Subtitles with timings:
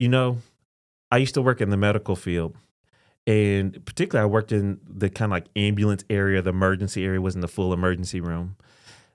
[0.00, 0.38] You know,
[1.12, 2.56] I used to work in the medical field.
[3.26, 7.34] And particularly, I worked in the kind of like ambulance area, the emergency area was
[7.34, 8.56] in the full emergency room.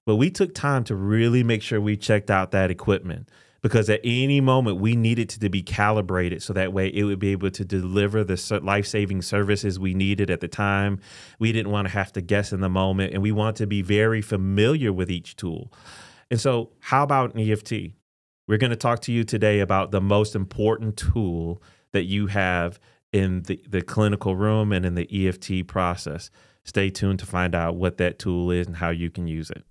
[0.06, 3.30] But we took time to really make sure we checked out that equipment
[3.64, 7.18] because at any moment we needed to, to be calibrated so that way it would
[7.18, 11.00] be able to deliver the life-saving services we needed at the time
[11.40, 13.82] we didn't want to have to guess in the moment and we want to be
[13.82, 15.74] very familiar with each tool
[16.30, 17.66] and so how about an eft
[18.48, 21.62] we're going to talk to you today about the most important tool
[21.94, 22.80] that you have
[23.12, 26.30] in the, the clinical room and in the eft process
[26.64, 29.64] stay tuned to find out what that tool is and how you can use it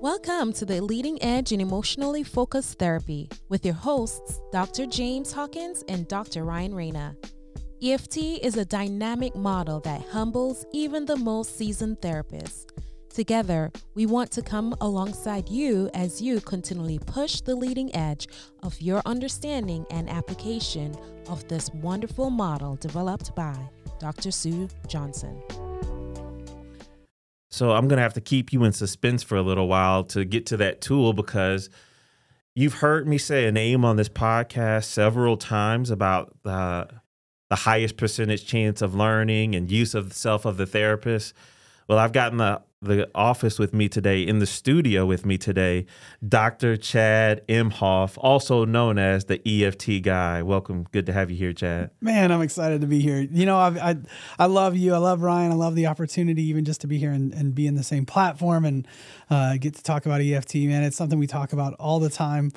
[0.00, 4.86] Welcome to the Leading Edge in Emotionally Focused Therapy with your hosts, Dr.
[4.86, 6.44] James Hawkins and Dr.
[6.44, 7.16] Ryan Reyna.
[7.82, 12.66] EFT is a dynamic model that humbles even the most seasoned therapists.
[13.12, 18.28] Together, we want to come alongside you as you continually push the leading edge
[18.62, 20.94] of your understanding and application
[21.28, 23.56] of this wonderful model developed by
[23.98, 24.30] Dr.
[24.30, 25.42] Sue Johnson.
[27.50, 30.24] So I'm going to have to keep you in suspense for a little while to
[30.24, 31.70] get to that tool because
[32.54, 36.88] you've heard me say a name on this podcast several times about the
[37.50, 41.32] the highest percentage chance of learning and use of the self of the therapist.
[41.88, 45.86] Well, I've gotten the the office with me today, in the studio with me today,
[46.26, 46.76] Dr.
[46.76, 50.42] Chad Imhoff, also known as the EFT guy.
[50.42, 50.86] Welcome.
[50.92, 51.90] Good to have you here, Chad.
[52.00, 53.18] Man, I'm excited to be here.
[53.18, 53.96] You know, I, I,
[54.38, 54.94] I love you.
[54.94, 55.50] I love Ryan.
[55.50, 58.06] I love the opportunity even just to be here and, and be in the same
[58.06, 58.86] platform and
[59.28, 60.84] uh, get to talk about EFT, man.
[60.84, 62.52] It's something we talk about all the time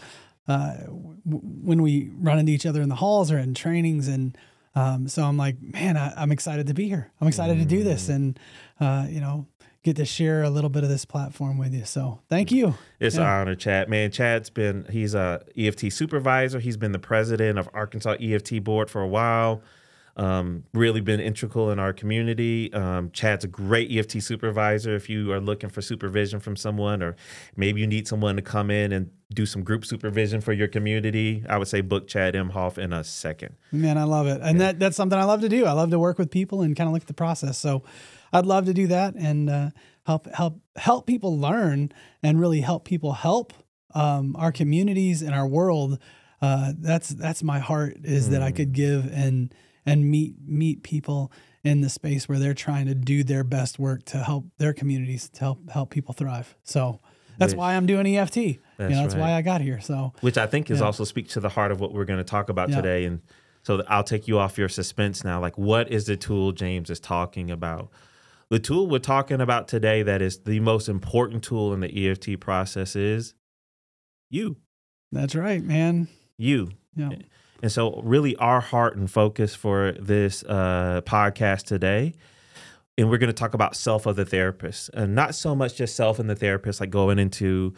[0.48, 4.08] uh, w- when we run into each other in the halls or in trainings.
[4.08, 4.38] And
[4.76, 7.12] um, so I'm like, man, I, am excited to be here.
[7.20, 7.62] I'm excited mm.
[7.62, 8.08] to do this.
[8.08, 8.16] Mm.
[8.16, 8.40] And,
[8.80, 9.48] uh, you know,
[9.84, 11.86] get to share a little bit of this platform with you.
[11.86, 12.76] So thank you.
[13.00, 13.22] It's yeah.
[13.22, 13.90] an honor, Chad.
[13.90, 16.60] Man, Chad's been he's a EFT supervisor.
[16.60, 19.64] He's been the president of Arkansas EFT board for a while.
[20.18, 22.72] Um, really been integral in our community.
[22.74, 24.94] Um, Chad's a great EFT supervisor.
[24.94, 27.16] If you are looking for supervision from someone, or
[27.56, 31.46] maybe you need someone to come in and do some group supervision for your community,
[31.48, 33.56] I would say book Chad Imhoff in a second.
[33.72, 34.68] Man, I love it, and yeah.
[34.68, 35.66] that that's something I love to do.
[35.66, 37.58] I love to work with people and kind of look at the process.
[37.58, 37.82] So
[38.34, 39.70] I'd love to do that and uh,
[40.06, 41.92] help help help people learn
[42.24, 43.54] and really help people help
[43.94, 46.00] um, our communities and our world.
[46.42, 48.32] Uh, that's that's my heart is mm.
[48.32, 48.56] that I mm.
[48.56, 49.54] could give and
[49.86, 51.32] and meet meet people
[51.64, 55.30] in the space where they're trying to do their best work to help their communities
[55.30, 56.56] to help help people thrive.
[56.64, 57.00] So
[57.38, 58.36] that's Which, why I'm doing EFT.
[58.36, 59.22] That's, you know, that's right.
[59.22, 59.80] why I got here.
[59.80, 60.86] So which I think is yeah.
[60.86, 62.76] also speaks to the heart of what we're going to talk about yeah.
[62.78, 63.06] today.
[63.06, 63.22] And
[63.64, 65.40] so I'll take you off your suspense now.
[65.40, 67.90] Like, what is the tool James is talking about?
[68.52, 72.38] The tool we're talking about today that is the most important tool in the EFT
[72.38, 73.34] process is
[74.30, 74.58] you.
[75.10, 76.10] That's right, man.
[76.38, 76.72] You.
[76.94, 77.12] Yeah.
[77.64, 82.14] And so, really, our heart and focus for this uh, podcast today,
[82.98, 85.96] and we're going to talk about self of the therapist, and not so much just
[85.96, 87.74] self and the therapist, like going into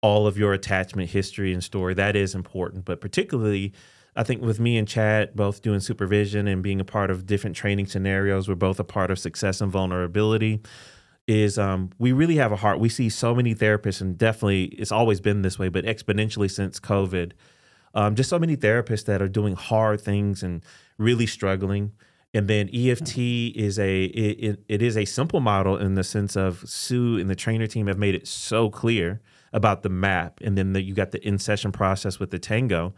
[0.00, 1.92] all of your attachment history and story.
[1.92, 3.74] That is important, but particularly
[4.16, 7.56] I think with me and Chad both doing supervision and being a part of different
[7.56, 10.60] training scenarios, we're both a part of success and vulnerability.
[11.26, 12.78] Is um, we really have a heart.
[12.78, 16.78] We see so many therapists, and definitely it's always been this way, but exponentially since
[16.78, 17.32] COVID,
[17.94, 20.62] um, just so many therapists that are doing hard things and
[20.98, 21.92] really struggling.
[22.34, 26.68] And then EFT is a it, it is a simple model in the sense of
[26.68, 29.22] Sue and the trainer team have made it so clear
[29.52, 32.92] about the map, and then the, you got the in session process with the Tango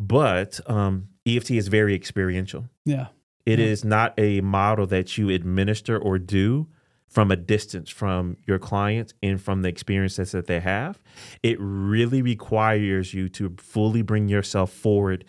[0.00, 2.66] but um, EFT is very experiential.
[2.84, 3.08] Yeah.
[3.44, 3.66] it yeah.
[3.66, 6.66] is not a model that you administer or do
[7.06, 11.00] from a distance from your clients and from the experiences that they have.
[11.42, 15.24] It really requires you to fully bring yourself forward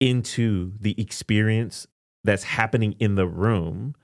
[0.00, 1.86] into the experience
[2.24, 3.94] that's happening in the room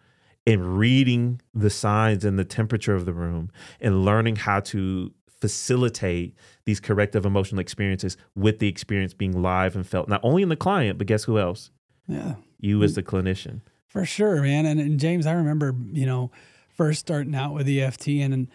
[0.47, 3.51] and reading the signs and the temperature of the room
[3.81, 6.35] and learning how to facilitate
[6.65, 10.57] these corrective emotional experiences with the experience being live and felt not only in the
[10.57, 11.71] client but guess who else?
[12.07, 12.35] Yeah.
[12.59, 12.97] You as mm.
[12.97, 13.61] the clinician.
[13.89, 14.67] For sure man.
[14.67, 16.31] And, and james i remember you know
[16.77, 18.49] first starting out with eft and, and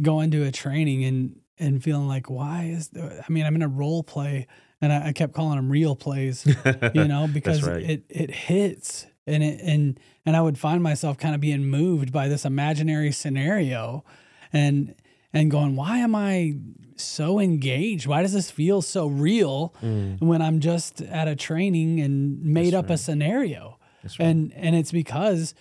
[0.00, 3.62] going to a training and and feeling like why is the, i mean i'm in
[3.62, 4.46] a role play
[4.80, 6.46] and I, I kept calling them real plays
[6.94, 7.82] you know because right.
[7.82, 12.12] it it hits and it and and i would find myself kind of being moved
[12.12, 14.04] by this imaginary scenario.
[14.52, 14.94] And
[15.36, 16.56] and going, why am I
[16.96, 18.06] so engaged?
[18.06, 20.20] Why does this feel so real mm.
[20.20, 22.94] when I'm just at a training and made That's up right.
[22.94, 23.78] a scenario?
[24.04, 24.20] Right.
[24.20, 25.54] And and it's because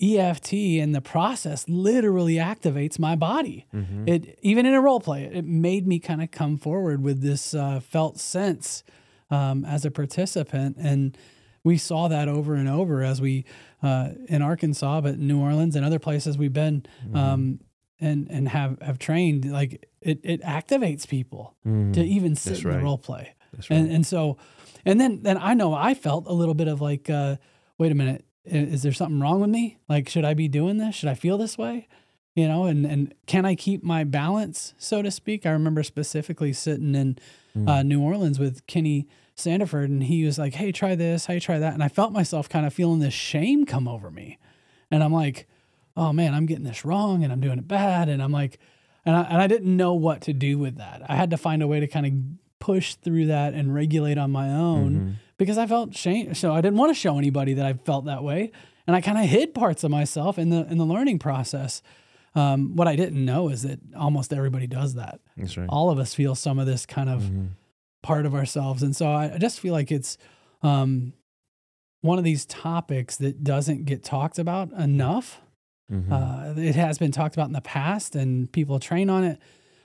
[0.00, 3.66] EFT and the process literally activates my body.
[3.74, 4.08] Mm-hmm.
[4.08, 7.54] It even in a role play, it made me kind of come forward with this
[7.54, 8.82] uh, felt sense
[9.30, 10.76] um, as a participant.
[10.78, 11.16] And
[11.64, 13.44] we saw that over and over as we
[13.82, 17.16] uh, in Arkansas, but New Orleans and other places we've been Mm-hmm.
[17.16, 17.60] um,
[18.00, 19.44] and and have have trained.
[19.50, 22.54] Like it it activates people to even sit Mm.
[22.54, 22.76] That's in right.
[22.78, 23.34] the role play.
[23.52, 23.76] That's right.
[23.80, 24.36] And and so,
[24.84, 27.36] and then then I know I felt a little bit of like, uh,
[27.78, 29.78] wait a minute, i- is there something wrong with me?
[29.88, 30.94] Like, should I be doing this?
[30.94, 31.88] Should I feel this way?
[32.34, 35.44] You know, and and can I keep my balance, so to speak?
[35.46, 37.18] I remember specifically sitting in
[37.66, 41.26] uh, New Orleans with Kenny Sanderfer, and he was like, "Hey, try this.
[41.26, 44.38] Hey, try that," and I felt myself kind of feeling this shame come over me,
[44.92, 45.48] and I'm like,
[45.98, 48.58] "Oh man, I'm getting this wrong, and I'm doing it bad," and I'm like,
[49.04, 51.02] and I, and I didn't know what to do with that.
[51.08, 52.12] I had to find a way to kind of
[52.60, 56.34] push through that and regulate on my own because I felt shame.
[56.34, 58.52] So I didn't want to show anybody that I felt that way,
[58.86, 61.82] and I kind of hid parts of myself in the in the learning process.
[62.34, 65.20] Um, what I didn't know is that almost everybody does that.
[65.36, 65.68] That's right.
[65.68, 67.30] All of us feel some of this kind of
[68.02, 70.18] part of ourselves, and so I, I just feel like it's
[70.62, 71.14] um,
[72.02, 75.40] one of these topics that doesn't get talked about enough.
[75.92, 76.10] Mhm.
[76.10, 79.38] Uh, it has been talked about in the past, and people train on it.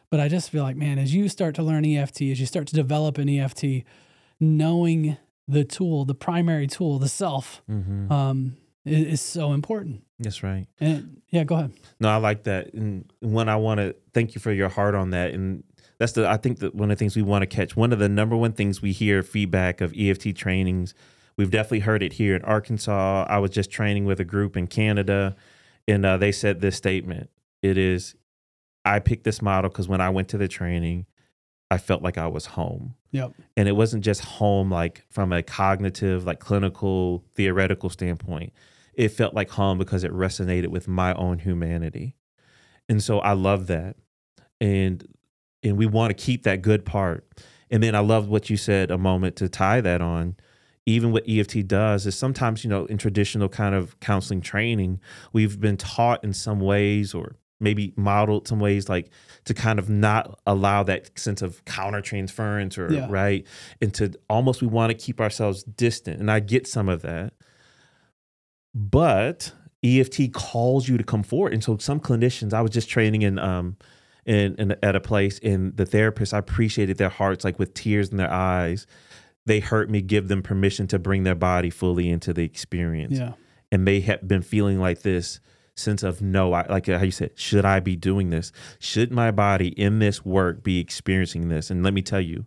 [0.09, 2.67] But I just feel like, man, as you start to learn EFT, as you start
[2.67, 3.83] to develop an EFT,
[4.39, 5.17] knowing
[5.47, 8.11] the tool, the primary tool, the self, Mhm.
[8.11, 8.55] um,
[8.85, 10.03] is, is so important.
[10.19, 10.67] That's right.
[10.79, 11.71] And yeah, go ahead.
[11.99, 12.73] No, I like that.
[12.73, 15.33] And when I want to thank you for your heart on that.
[15.33, 15.63] And
[15.99, 17.99] that's the, I think that one of the things we want to catch, one of
[17.99, 20.93] the number one things we hear feedback of EFT trainings,
[21.37, 23.25] we've definitely heard it here in Arkansas.
[23.27, 25.35] I was just training with a group in Canada
[25.87, 27.29] and uh, they said this statement.
[27.61, 28.15] It is,
[28.85, 31.05] I picked this model because when I went to the training,
[31.71, 32.95] I felt like I was home.
[33.11, 33.33] Yep.
[33.57, 38.53] And it wasn't just home like from a cognitive, like clinical, theoretical standpoint.
[38.93, 42.15] It felt like home because it resonated with my own humanity.
[42.87, 43.95] And so I love that.
[44.61, 45.07] And
[45.63, 47.25] and we want to keep that good part.
[47.71, 50.35] And then I love what you said a moment to tie that on.
[50.85, 54.99] Even what EFT does is sometimes, you know, in traditional kind of counseling training,
[55.31, 59.09] we've been taught in some ways or maybe modeled some ways like
[59.45, 63.07] to kind of not allow that sense of counter transference or Yeah.
[63.09, 63.47] right
[63.81, 67.31] and to almost we want to keep ourselves distant and i get some of that
[68.73, 69.53] but
[69.83, 73.39] eft calls you to come forward and so some clinicians i was just training in
[73.39, 73.77] um
[74.25, 78.09] in, in at a place and the therapist i appreciated their hearts like with tears
[78.09, 78.87] in their eyes
[79.45, 83.17] they hurt me give them permission to bring their body fully into the experience.
[83.17, 83.33] Yeah.
[83.71, 85.39] and they have been feeling like this
[85.75, 88.51] sense of no I, like how you said should i be doing this?
[88.79, 91.71] Should my body in this work be experiencing this?
[91.71, 92.45] And let me tell you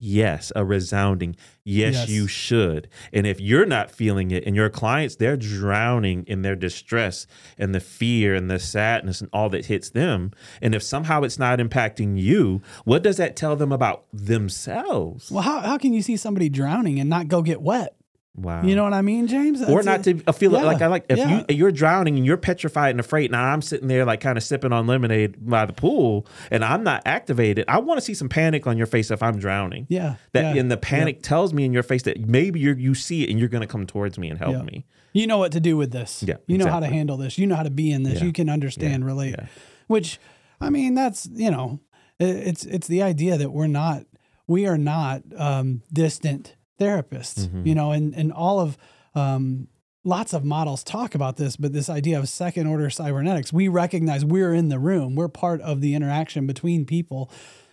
[0.00, 1.34] yes a resounding
[1.64, 2.08] yes, Yes.
[2.08, 6.54] you should and if you're not feeling it and your clients they're drowning in their
[6.56, 7.26] distress
[7.58, 10.30] and the fear and the sadness and all that hits them
[10.62, 15.42] and if somehow it's not impacting you what does that tell them about themselves Well,
[15.42, 17.94] how, how can you see somebody drowning and not go get wet?
[18.38, 19.62] Wow You know what I mean, James?
[19.62, 20.26] or That's not it.
[20.26, 21.44] to feel Yeah, like I like if yeah.
[21.48, 23.30] you you're drowning and you're petrified and afraid.
[23.30, 26.82] Now I'm sitting there like kind of sipping on lemonade by the pool and I'm
[26.84, 27.64] not activated.
[27.68, 29.86] I want to see some panic on your face if I'm drowning.
[29.88, 30.16] Yeah.
[30.32, 33.24] That yeah, and the panic tells me in your face that maybe you you see
[33.24, 34.86] it and you're going to come towards me and help me.
[35.12, 36.22] You know what to do with this.
[36.22, 37.38] Yeah, You know how to handle this.
[37.38, 38.20] You know how to be in this.
[38.20, 39.36] You can understand, relate.
[39.86, 40.20] Which,
[40.60, 41.80] I mean, that's you know,
[42.20, 44.04] it's it's the idea that we're not
[44.46, 47.46] we are not um, distant therapists.
[47.46, 47.66] Mm-hmm.
[47.66, 48.76] You know, and and all of
[49.14, 49.68] um,
[50.04, 54.24] lots of models talk about this, but this idea of second order cybernetics, we recognize
[54.24, 55.14] we're in the room.
[55.14, 57.30] We're part of the interaction between people.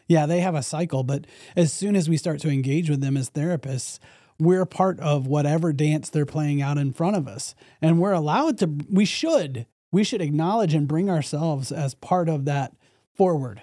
[0.08, 3.18] Yeah, they have a cycle, but as soon as we start to engage with them
[3.18, 4.00] as therapists,
[4.38, 7.56] we're part of whatever dance they're playing out in front of us.
[7.82, 12.46] And we're allowed to, we should, we should acknowledge and bring ourselves as part of
[12.46, 12.76] that
[13.14, 13.62] forward,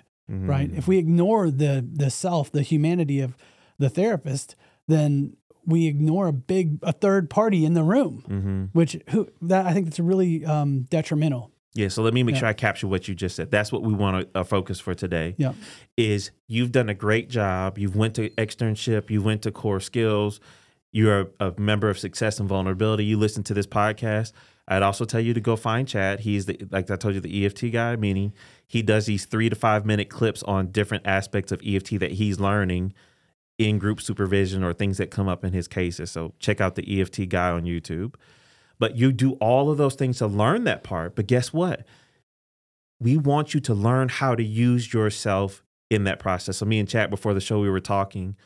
[0.48, 0.70] right?
[0.72, 3.36] If we ignore the the self, the humanity of
[3.78, 4.56] the therapist,
[4.92, 8.64] then we ignore a big, a third party in the room, Mm-hmm.
[8.72, 11.50] which who that I think that's really um, detrimental.
[11.74, 12.40] Yeah, so let me make Yeah.
[12.40, 13.50] sure I capture what you just said.
[13.50, 15.34] That's what we want to uh, focus for today.
[15.38, 15.54] Yeah.
[15.96, 17.78] Is you've done a great job.
[17.78, 19.08] You've went to externship.
[19.08, 20.38] You went to core skills.
[20.90, 23.04] You're a, a member of Success and Vulnerability.
[23.06, 24.32] You listen to this podcast.
[24.68, 26.20] I'd also tell you to go find Chad.
[26.20, 28.32] He's the like I told you the EFT guy, meaning
[28.66, 32.38] he does these three to five minute clips on different aspects of EFT that he's
[32.38, 32.92] learning
[33.62, 36.10] in group supervision or things that come up in his cases.
[36.10, 38.14] So check out the EFT guy on YouTube.
[38.78, 41.14] But you do all of those things to learn that part.
[41.14, 41.86] But guess what?
[43.00, 46.56] We want you to learn how to use yourself in that process.
[46.56, 48.36] So me and Chad before the show we were talking.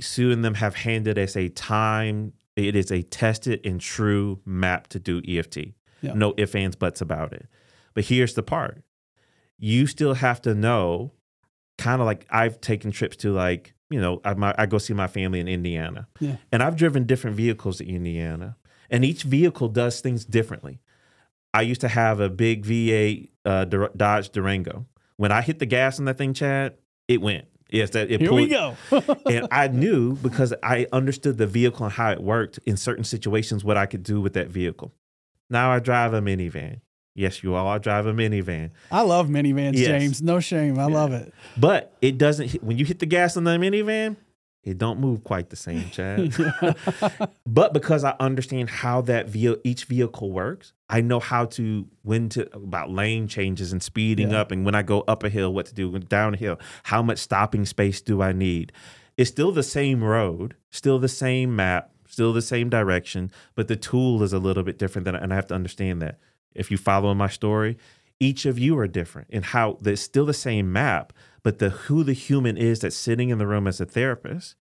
[0.00, 2.32] Sue and them have handed us a time.
[2.56, 5.58] It is a tested and true map to do EFT.
[6.00, 6.14] Yeah.
[6.14, 7.46] No ifs, ands, buts about it.
[7.94, 8.82] But here's the part.
[9.58, 11.12] You still have to know,
[11.78, 14.94] kind of like I've taken trips to like you know, I, my, I go see
[14.94, 16.36] my family in Indiana, Yeah.
[16.52, 18.56] and I've driven different vehicles in Indiana,
[18.90, 20.80] and each vehicle does things differently.
[21.52, 23.64] I used to have a big V8 uh,
[23.96, 24.86] Dodge Durango.
[25.16, 26.74] When I hit the gas on that thing, Chad,
[27.06, 27.46] it went.
[27.70, 28.76] Yes, that it Here pulled, we go.
[29.30, 33.64] and I knew because I understood the vehicle and how it worked in certain situations
[33.64, 34.92] what I could do with that vehicle.
[35.50, 36.80] Now I drive a minivan.
[37.14, 37.78] Yes, you all.
[37.78, 39.86] Drive a minivan, I love minivans, Yes.
[39.86, 40.22] James.
[40.22, 40.78] No shame.
[40.78, 41.32] I love it.
[41.56, 42.52] but it doesn't.
[42.62, 44.16] When you hit the gas on the minivan,
[44.64, 46.34] it don't move quite the same, Chad.
[47.46, 52.28] but because I understand how that vehicle, each vehicle works, I know how to when
[52.30, 54.40] to about lane changes and speeding Yeah.
[54.40, 56.58] up, and when I go up a hill, what to do, when down a hill,
[56.84, 58.72] how much stopping space do I need?
[59.16, 63.76] It's still the same road, still the same map, still the same direction, but the
[63.76, 66.18] tool is a little bit different than, and I have to understand that.
[66.54, 67.76] If you follow my story,
[68.20, 72.04] each of you are different in how there's still the same map, but the who
[72.04, 74.54] the human is that's sitting in the room as a therapist.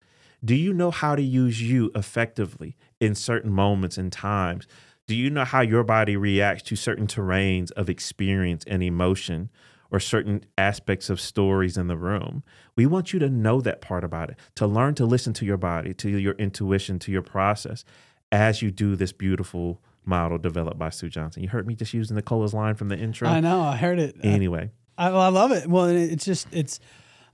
[0.44, 4.68] Do you know how to use you effectively in certain moments and times?
[5.08, 9.50] Do you know how your body reacts to certain terrains of experience and emotion
[9.92, 12.44] or certain aspects of stories in the room?
[12.76, 15.58] We want you to know that part about it, to learn to listen to your
[15.58, 17.86] body, to your intuition, to your process
[18.32, 21.44] as you do this beautiful model developed by Sue Johnson.
[21.44, 23.28] You heard me just using Nicola's line from the intro.
[23.28, 23.62] I know.
[23.62, 24.16] I heard it.
[24.24, 25.68] Anyway, I, I love it.
[25.68, 26.80] Well, it's just it's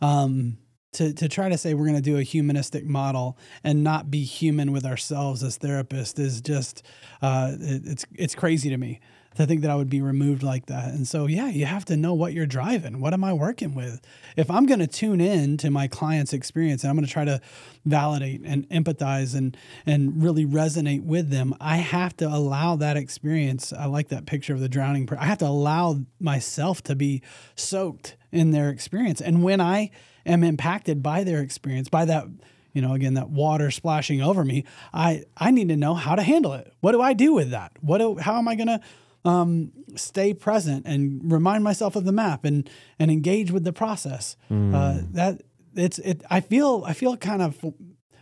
[0.01, 0.57] um
[0.93, 4.23] to to try to say we're going to do a humanistic model and not be
[4.23, 6.83] human with ourselves as therapists is just
[7.21, 8.99] uh it, it's it's crazy to me
[9.35, 10.89] to think that I would be removed like that.
[10.89, 12.99] And so yeah, you have to know what you're driving.
[12.99, 14.01] What am I working with?
[14.35, 17.25] If I'm going to tune in to my client's experience and I'm going to try
[17.25, 17.39] to
[17.85, 19.55] validate and empathize and
[19.85, 23.71] and really resonate with them, I have to allow that experience.
[23.71, 25.07] I like that picture of the drowning.
[25.17, 27.21] I have to allow myself to be
[27.55, 29.21] soaked in their experience.
[29.21, 29.91] And when I
[30.25, 32.25] am impacted by their experience, by that,
[32.73, 36.23] you know, again, that water splashing over me, I I need to know how to
[36.23, 36.73] handle it.
[36.81, 37.71] What do I do with that?
[37.81, 38.81] What do, how am I going to
[39.25, 44.37] um, stay present and remind myself of the map and and engage with the process?
[44.49, 45.41] Uh, that
[45.75, 46.23] it's it.
[46.29, 47.57] I feel I feel kind of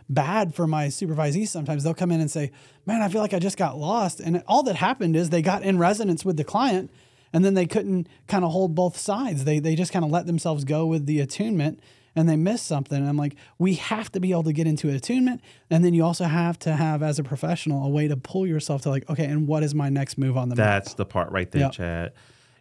[0.08, 2.50] bad for my supervisees sometimes they'll come in and say
[2.86, 5.62] man i feel like i just got lost and all that happened is they got
[5.62, 6.90] in resonance with the client
[7.30, 10.26] and then they couldn't kind of hold both sides they, they just kind of let
[10.26, 11.78] themselves go with the attunement
[12.18, 14.90] and they miss something and i'm like we have to be able to get into
[14.90, 18.46] attunement and then you also have to have as a professional a way to pull
[18.46, 21.06] yourself to like okay and what is my next move on the map That's the
[21.06, 21.72] part right there, Yep.
[21.72, 22.12] Chad.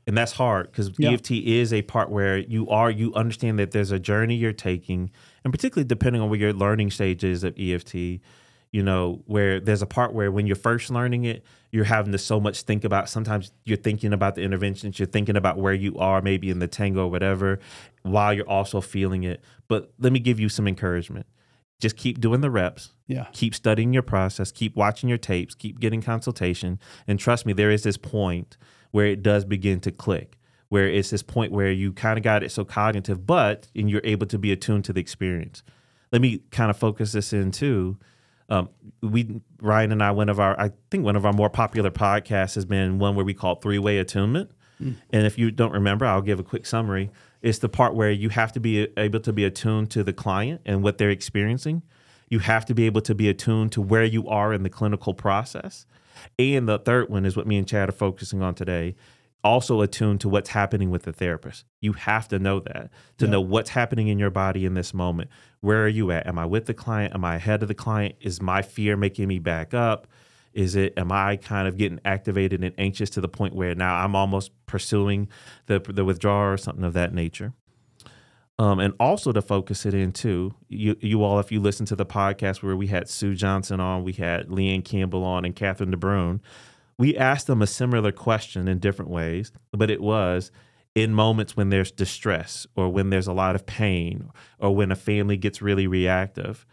[0.05, 1.13] And that's hard because Yep.
[1.13, 5.11] EFT is a part where you are you understand that there's a journey you're taking,
[5.43, 8.21] and particularly depending on where your learning stage is of EFT,
[8.71, 12.17] you know, where there's a part where when you're first learning it, you're having to
[12.17, 13.09] so much think about.
[13.09, 16.67] Sometimes you're thinking about the interventions, you're thinking about where you are, maybe in the
[16.67, 17.59] tango or whatever,
[18.03, 19.43] while you're also feeling it.
[19.67, 21.25] But let me give you some encouragement.
[21.79, 25.79] Just keep doing the reps yeah keep studying your process, keep watching your tapes, keep
[25.79, 28.57] getting consultation, and trust me, there is this point
[28.91, 30.37] where it does begin to click,
[30.69, 34.01] where it's this point where you kind of got it so cognitive, but and you're
[34.03, 35.63] able to be attuned to the experience.
[36.11, 37.97] Let me kind of focus this in too.
[38.49, 38.69] Um,
[39.01, 42.55] we Ryan and I, one of our I think one of our more popular podcasts
[42.55, 44.51] has been one where we call three way attunement.
[44.79, 47.09] And if you don't remember, I'll give a quick summary.
[47.41, 50.61] It's the part where you have to be able to be attuned to the client
[50.67, 51.81] and what they're experiencing.
[52.29, 55.15] You have to be able to be attuned to where you are in the clinical
[55.15, 55.87] process.
[56.37, 58.95] And the third one is what me and Chad are focusing on today.
[59.43, 61.65] Also attuned to what's happening with the therapist.
[61.81, 63.31] You have to know that to Yeah.
[63.31, 65.31] know what's happening in your body in this moment.
[65.61, 66.27] Where are you at?
[66.27, 67.13] Am I with the client?
[67.13, 68.15] Am I ahead of the client?
[68.21, 70.07] Is my fear making me back up?
[70.53, 74.03] Is it am I kind of getting activated and anxious to the point where now
[74.03, 75.29] I'm almost pursuing
[75.67, 77.53] the the withdrawal or something of that nature?
[78.59, 81.95] Um, and also to focus it in too, you you all, if you listen to
[81.95, 85.91] the podcast where we had Sue Johnson on, we had Leanne Campbell on, and Catherine
[85.93, 86.39] DeBrune,
[86.97, 90.51] we asked them a similar question in different ways, but it was
[90.97, 94.95] in moments when there's distress or when there's a lot of pain or when a
[94.95, 96.65] family gets really reactive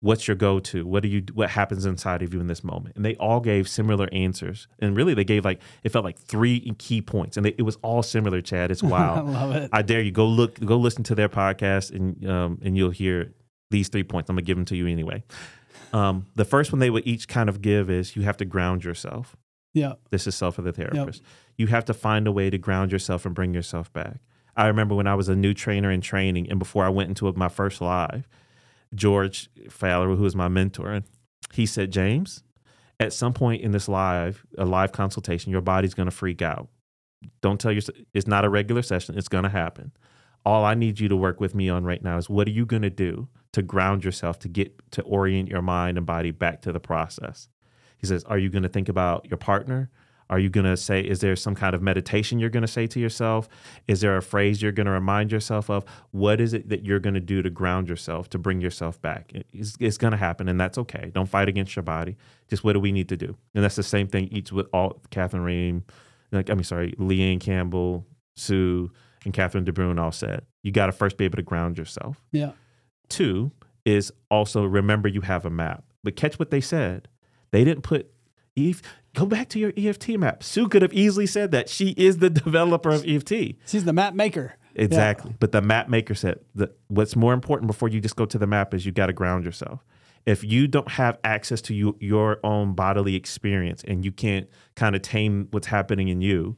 [0.00, 3.04] what's your go-to what do you what happens inside of you in this moment and
[3.04, 7.00] they all gave similar answers and really they gave like it felt like three key
[7.00, 9.28] points and they, it was all similar chad it's wild.
[9.28, 12.58] i love it I dare you go look, go listen to their podcast, and um,
[12.64, 13.32] and you'll hear
[13.70, 14.28] these three points.
[14.28, 15.22] I'm gonna give them to you anyway.
[15.92, 18.84] Um, the first one they would each kind of give is you have to ground
[18.84, 19.36] yourself.
[19.72, 21.22] Yeah This is self of the therapist.
[21.56, 24.20] You have to find a way to ground yourself and bring yourself back.
[24.56, 27.30] I remember when I was a new trainer in training, and before I went into
[27.32, 28.26] my first live,
[28.94, 31.02] George Faller, who was my mentor,
[31.52, 32.42] he said, James,
[32.98, 36.68] at some point in this live, a live consultation, your body's going to freak out.
[37.40, 39.16] Don't tell yourself it's not a regular session.
[39.16, 39.92] It's going to happen.
[40.44, 42.66] All I need you to work with me on right now is what are you
[42.66, 46.62] going to do to ground yourself, to get to orient your mind and body back
[46.62, 47.48] to the process.
[48.00, 49.90] He says, Are you going to think about your partner?
[50.30, 52.86] Are you going to say, is there some kind of meditation you're going to say
[52.86, 53.48] to yourself?
[53.88, 55.84] Is there a phrase you're going to remind yourself of?
[56.12, 59.32] What is it that you're going to do to ground yourself, to bring yourself back?
[59.52, 61.10] It's, it's going to happen, and that's okay.
[61.12, 62.16] Don't fight against your body.
[62.48, 63.36] Just what do we need to do?
[63.56, 65.82] And that's the same thing each with all Kathryn Rheem,
[66.30, 68.92] like, I mean, sorry, Leanne Campbell, Sue,
[69.24, 70.42] and Catherine DeBrune all said.
[70.62, 72.22] You got to first be able to ground yourself.
[72.30, 72.52] Yeah.
[73.08, 73.50] Two
[73.84, 75.82] is also remember you have a map.
[76.04, 77.08] But catch what they said.
[77.50, 78.12] They didn't put
[78.56, 78.82] Eve.
[79.14, 80.42] Go back to your EFT map.
[80.42, 83.32] Sue could have easily said that she is the developer of EFT.
[83.66, 84.54] She's the map maker.
[84.74, 85.30] Exactly.
[85.30, 85.36] Yeah.
[85.40, 88.46] But the map maker said that what's more important before you just go to the
[88.46, 89.84] map is you got to ground yourself.
[90.26, 94.94] If you don't have access to you, your own bodily experience and you can't kind
[94.94, 96.56] of tame what's happening in you,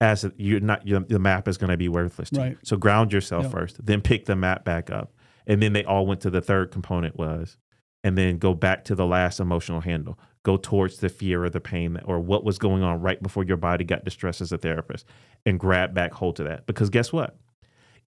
[0.00, 2.30] as a, you're not, your, the map is going to be worthless.
[2.30, 2.50] To right.
[2.52, 2.58] You.
[2.62, 3.52] So ground yourself yep.
[3.52, 5.14] first, then pick the map back up,
[5.46, 7.56] and then they all went to the third component was,
[8.06, 11.60] and then go back to the last emotional handle go towards the fear or the
[11.60, 15.04] pain or what was going on right before your body got distressed as a therapist
[15.44, 16.64] and grab back hold to that.
[16.66, 17.36] Because guess what?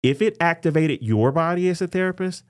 [0.02, 2.46] If it activated your body as a therapist,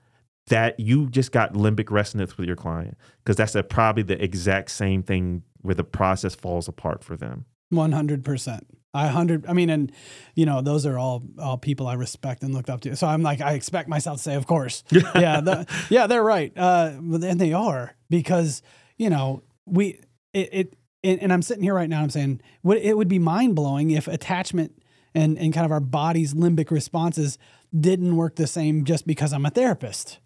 [0.46, 4.70] that you just got limbic resonance with your client because that's a, probably the exact
[4.70, 7.44] same thing where the process falls apart for them.
[7.72, 8.60] 100%.
[8.92, 9.46] I hundred.
[9.46, 9.92] I mean, and
[10.34, 12.96] you know, those are all all people I respect and looked up to.
[12.96, 16.52] So I'm like, I expect myself to say, of course, yeah, the, yeah, they're right,
[16.56, 18.62] uh, and they are because
[18.96, 20.00] you know we
[20.32, 22.02] it, it and I'm sitting here right now.
[22.02, 24.82] I'm saying what it would be mind blowing if attachment
[25.14, 27.38] and and kind of our body's limbic responses
[27.78, 30.18] didn't work the same just because I'm a therapist.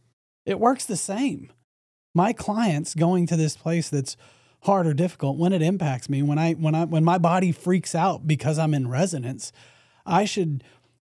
[0.47, 1.53] It works the same.
[2.15, 4.17] My clients going to this place that's
[4.65, 7.95] hard or difficult when it impacts me when I when I when my body freaks
[7.95, 9.53] out because I'm in resonance,
[10.07, 10.65] I should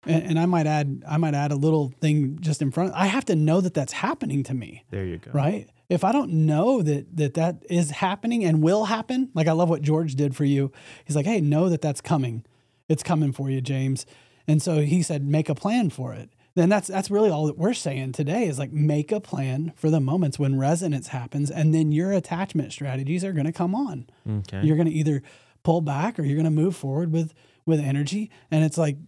[0.07, 2.93] and, and, I might add I might add a little thing just in front.
[2.95, 4.85] I have to know that that's happening to me.
[4.91, 5.31] There you go.
[5.33, 5.69] Right?
[5.89, 9.71] If I don't know that that that is happening and will happen, like I love
[9.71, 10.73] what George did for you.
[11.05, 12.45] He's like, "Hey, know that that's coming.
[12.88, 14.05] It's coming for you, James."
[14.47, 17.59] And so he said, "Make a plan for it." Then that's that's really all that
[17.59, 21.75] we're saying today is like make a plan for the moments when resonance happens and
[21.75, 24.07] then your attachment strategies are going to come on.
[24.29, 24.62] Okay.
[24.62, 25.23] You're going to either
[25.64, 27.35] pull back or you're going to move forward with
[27.67, 28.99] with energy and it's like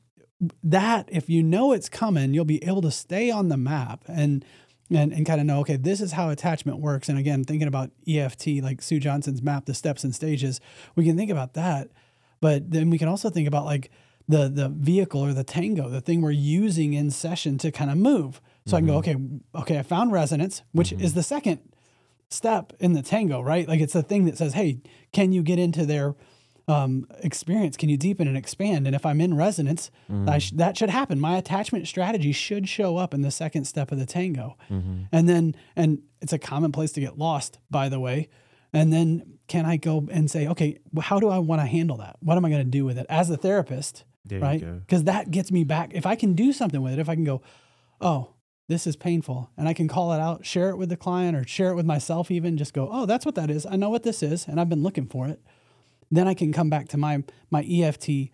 [0.63, 4.45] that if you know it's coming, you'll be able to stay on the map and
[4.89, 7.09] and, and kind of know, okay, this is how attachment works.
[7.09, 10.61] And again, thinking about EFT, like Sue Johnson's map, the steps and stages,
[10.95, 11.91] we can think about that.
[12.41, 13.91] But then we can also think about like
[14.29, 17.97] the the vehicle or the tango, the thing we're using in session to kind of
[17.97, 18.41] move.
[18.67, 18.77] So mm-hmm.
[18.77, 19.37] I can go, mm-hmm.
[19.55, 21.05] okay, okay, I found resonance, which mm-hmm.
[21.05, 21.61] is the second
[22.29, 23.69] step in the tango, right?
[23.69, 24.81] Like it's the thing that says, hey,
[25.13, 26.17] can you get into their
[26.69, 27.77] um, experience?
[27.77, 28.87] Can you deepen and expand?
[28.87, 30.39] And if I'm in resonance, mm-hmm.
[30.39, 31.21] sh- that should happen.
[31.21, 34.57] My attachment strategy should show up in the second step of the tango.
[34.69, 35.03] Mm-hmm.
[35.13, 38.29] And then, and it's a common place to get lost, by the way.
[38.73, 41.99] And then can I go and say, okay, well, how do I want to handle
[41.99, 42.17] that?
[42.21, 44.05] What am I going to do with it as a therapist?
[44.27, 44.61] There right?
[44.61, 45.93] Because that gets me back.
[45.95, 47.43] If I can do something with it, if I can go,
[48.01, 48.35] oh,
[48.69, 51.47] this is painful, and I can call it out, share it with the client, or
[51.47, 53.65] share it with myself, even just go, oh, that's what that is.
[53.65, 55.41] I know what this is, and I've been looking for it
[56.11, 58.31] then I can come back to my my EFT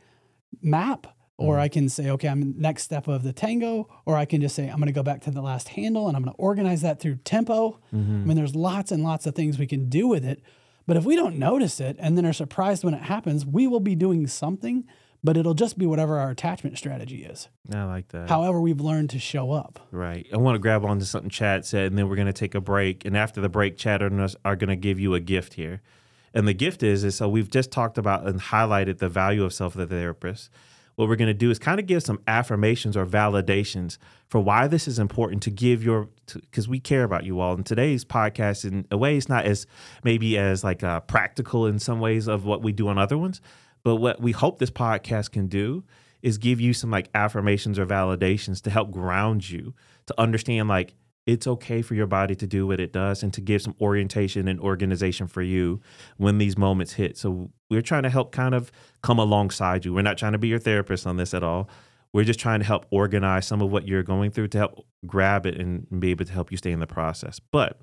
[0.61, 1.07] map
[1.38, 1.62] or mm-hmm.
[1.62, 4.68] I can say, okay, I'm next step of the tango, or I can just say,
[4.68, 7.00] I'm going to go back to the last handle and I'm going to organize that
[7.00, 7.81] through tempo.
[7.92, 8.22] Mm-hmm.
[8.22, 10.42] I mean, there's lots and lots of things we can do with it.
[10.87, 13.81] But if we don't notice it and then are surprised when it happens, we will
[13.81, 14.85] be doing something,
[15.24, 17.48] but it'll just be whatever our attachment strategy is.
[17.72, 18.28] I like that.
[18.28, 19.87] However, we've learned to show up.
[19.90, 20.26] Right.
[20.32, 22.61] I want to grab onto something Chad said, and then we're going to take a
[22.61, 23.04] break.
[23.04, 25.80] And after the break, Chad and us are going to give you a gift here.
[26.35, 29.52] And the gift is, is so we've just talked about and highlighted the value of
[29.52, 30.50] self the therapist.
[30.96, 33.96] What we're going to do is kind of give some affirmations or validations
[34.28, 37.54] for why this is important to give your, because we care about you all.
[37.54, 39.66] And today's podcast, in a way, is not as
[40.04, 43.40] maybe as like uh, practical in some ways of what we do on other ones.
[43.85, 45.85] But what we hope this podcast can do
[46.23, 49.75] is give you some like affirmations or validations to help ground you
[50.07, 50.95] to understand like
[51.27, 54.49] it's okay for your body to do what it does and to give some orientation
[54.49, 55.81] and organization for you
[56.16, 57.16] when these moments hit.
[57.16, 59.95] So we're trying to help kind of come alongside you.
[59.95, 61.68] We're not trying to be your therapist on this at all.
[62.12, 65.47] We're just trying to help organize some of what you're going through to help grab
[65.47, 67.38] it and be able to help you stay in the process.
[67.38, 67.81] But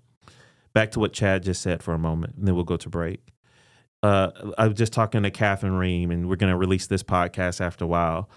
[0.74, 3.22] back to what Chad just said for a moment, and then we'll go to break.
[4.02, 7.60] Uh, I was just talking to Kathryn Rheem, and we're going to release this podcast
[7.60, 8.30] after a while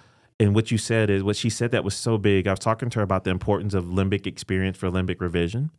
[0.43, 2.49] and what you said is what she said that was so big.
[2.49, 5.71] I was talking to her about the importance of limbic experience for limbic revision.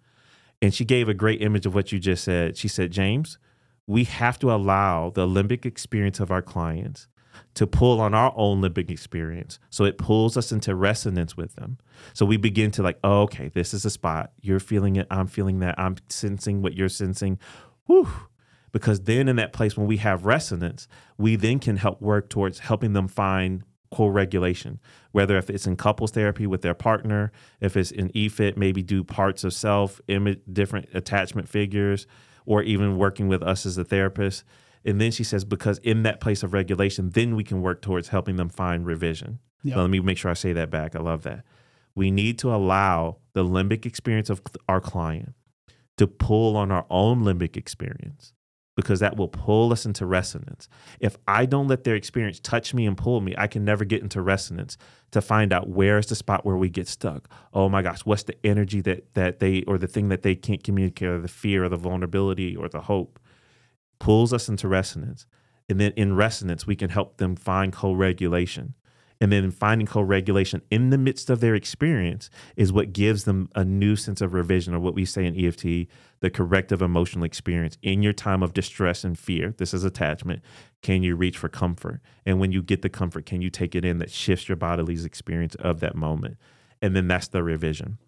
[0.61, 2.55] And she gave a great image of what you just said.
[2.55, 3.37] She said, James,
[3.87, 7.09] we have to allow the limbic experience of our clients
[7.55, 9.59] to pull on our own limbic experience.
[9.69, 11.77] So it pulls us into resonance with them.
[12.13, 14.31] So we begin to like, oh, okay, this is a spot.
[14.41, 15.07] You're feeling it.
[15.11, 15.75] I'm feeling that.
[15.77, 17.37] I'm sensing what you're sensing.
[17.87, 18.07] Whew.
[18.73, 22.59] Because then in that place, when we have resonance, we then can help work towards
[22.59, 24.79] helping them find co-regulation
[25.11, 27.31] whether if it's in couples therapy with their partner
[27.61, 32.07] if it's in efit maybe do parts of self image different attachment figures
[32.47, 34.43] or even working with us as a therapist
[34.85, 38.09] and then she says, because in that place of regulation, then we can work towards
[38.09, 39.39] helping them find revision.
[39.63, 39.77] Yep.
[39.77, 40.95] let me make sure I say that back.
[40.95, 41.45] I love that.
[41.95, 45.35] We need to allow the limbic experience of our client
[45.97, 48.33] to pull on our own limbic experience
[48.75, 50.67] because that will pull us into resonance.
[50.99, 54.01] If I don't let their experience touch me and pull me, I can never get
[54.01, 54.77] into resonance
[55.11, 57.29] to find out where is the spot where we get stuck.
[57.53, 60.63] Oh my gosh, what's the energy that that they or the thing that they can't
[60.63, 63.19] communicate or the fear or the vulnerability or the hope
[63.99, 65.25] pulls us into resonance.
[65.69, 68.73] And then in resonance, we can help them find co regulation.
[69.23, 73.47] And then finding co regulation in the midst of their experience is what gives them
[73.55, 75.87] a new sense of revision, or what we say in EFT,
[76.19, 77.77] the corrective emotional experience.
[77.81, 80.41] In your time of distress and fear, this is attachment,
[80.81, 82.01] can you reach for comfort?
[82.25, 85.05] And when you get the comfort, can you take it in that shifts your body's
[85.05, 86.35] experience of that moment?
[86.81, 87.99] And then that's the revision.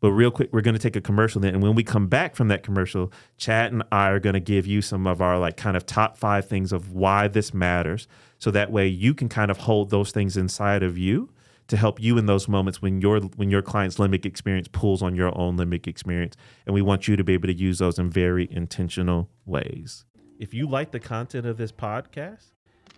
[0.00, 1.52] But real quick, we're going to take a commercial then.
[1.52, 4.66] And when we come back from that commercial, Chad and I are going to give
[4.66, 8.08] you some of our like kind of top five things of why this matters.
[8.38, 11.30] So that way you can kind of hold those things inside of you
[11.68, 15.14] to help you in those moments when your when your client's limbic experience pulls on
[15.14, 16.34] your own limbic experience.
[16.66, 20.04] And we want you to be able to use those in very intentional ways.
[20.38, 22.52] If you like the content of this podcast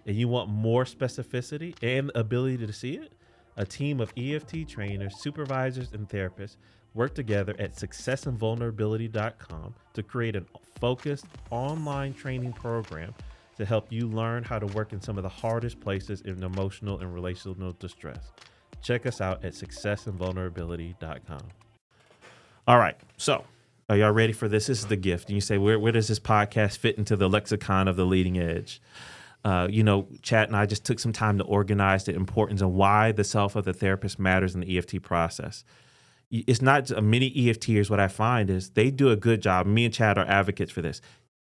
[0.06, 3.12] and you want more specificity and ability to see it,
[3.56, 6.56] a team of EFT trainers, supervisors, and therapists
[6.94, 10.44] work together at successandvulnerability.com to create a
[10.80, 13.14] focused online training program
[13.60, 16.98] to help you learn how to work in some of the hardest places in emotional
[16.98, 18.32] and relational distress.
[18.82, 21.42] Check us out at successandvulnerability.com.
[22.66, 23.44] All right, so
[23.88, 24.66] are y'all ready for this?
[24.66, 25.28] This is the gift.
[25.28, 28.38] And you say, where, where does this podcast fit into the lexicon of the leading
[28.38, 28.80] edge?
[29.44, 32.74] Uh, you know, Chad and I just took some time to organize the importance and
[32.74, 35.64] why the self of the therapist matters in the EFT process
[36.30, 37.90] it's not many EFTers.
[37.90, 39.66] What I find is they do a good job.
[39.66, 41.00] Me and Chad are advocates for this.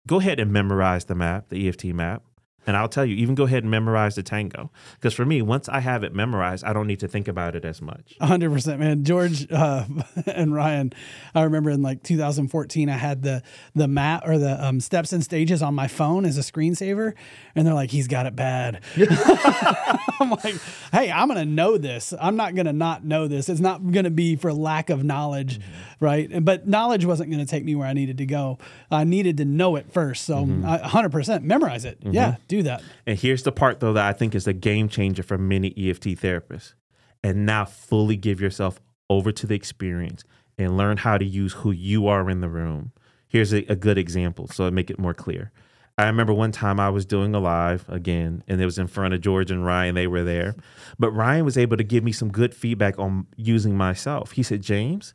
[0.07, 2.23] Go ahead and memorize the map, the EFT map.
[2.67, 4.71] And I'll tell you, even go ahead and memorize the tango.
[4.95, 7.65] Because for me, once I have it memorized, I don't need to think about it
[7.65, 8.15] as much.
[8.21, 9.05] 100%, man.
[9.05, 9.85] George uh,
[10.27, 10.93] and Ryan,
[11.35, 13.43] I remember in like 2014, I had the
[13.75, 17.15] the map or the um, steps and stages on my phone as a screensaver.
[17.55, 18.81] And they're like, he's got it bad.
[18.97, 20.57] I'm like,
[20.93, 22.15] hey, I'm going to know this.
[22.19, 23.49] I'm not going to not know this.
[23.49, 26.05] It's not going to be for lack of knowledge, mm-hmm.
[26.05, 26.45] right?
[26.45, 28.59] But knowledge wasn't going to take me where I needed to go.
[28.91, 30.25] I needed to know it first.
[30.25, 30.65] So mm-hmm.
[30.65, 32.01] I, 100% memorize it.
[32.01, 32.13] Mm-hmm.
[32.13, 32.83] Yeah do that.
[33.07, 36.09] And here's the part though that I think is a game changer for many EFT
[36.21, 36.75] therapists.
[37.23, 40.25] And now fully give yourself over to the experience
[40.59, 42.93] and learn how to use who you are in the room.
[43.27, 45.51] Here's a, a good example so I make it more clear.
[45.97, 49.15] I remember one time I was doing a live again, and it was in front
[49.15, 49.95] of George and Ryan.
[49.95, 50.57] They were there.
[50.99, 54.33] But Ryan was able to give me some good feedback on using myself.
[54.33, 55.15] He said, James,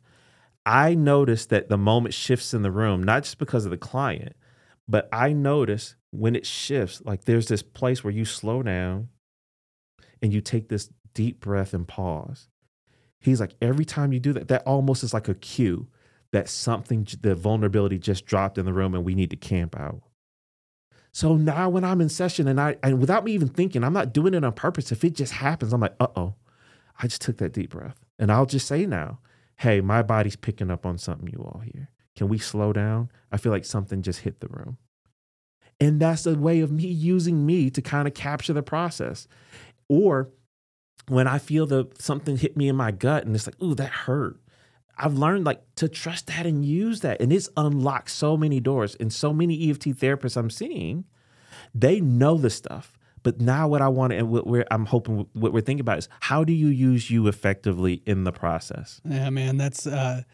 [0.64, 4.34] I noticed that the moment shifts in the room, not just because of the client,
[4.90, 9.08] but I notice when it shifts, like there's this place where you slow down
[10.20, 12.48] and you take this deep breath and pause.
[13.20, 15.86] He's like, every time you do that, that almost is like a cue
[16.32, 20.02] that something, the vulnerability just dropped in the room and we need to camp out.
[21.12, 24.12] So now when I'm in session and I, and without me even thinking, I'm not
[24.12, 24.90] doing it on purpose.
[24.90, 26.34] If it just happens, I'm like, uh oh,
[27.00, 28.00] I just took that deep breath.
[28.18, 29.20] And I'll just say now,
[29.56, 31.90] hey, my body's picking up on something you all here.
[32.20, 33.10] Can we slow down?
[33.32, 34.76] I feel like something just hit the room.
[35.80, 39.26] And that's a way of me using me to kind of capture the process.
[39.88, 40.28] Or
[41.08, 43.88] when I feel the something hit me in my gut and it's like, ooh, that
[43.88, 44.36] hurt.
[44.98, 47.22] I've learned like to trust that and use that.
[47.22, 48.98] And it's unlocked so many doors.
[49.00, 51.06] And so many EFT therapists I'm seeing,
[51.74, 52.98] they know the stuff.
[53.22, 56.10] But now what I want and what we're, I'm hoping what we're thinking about is
[56.20, 59.00] how do you use you effectively in the process?
[59.06, 60.24] Yeah, man, that's uh,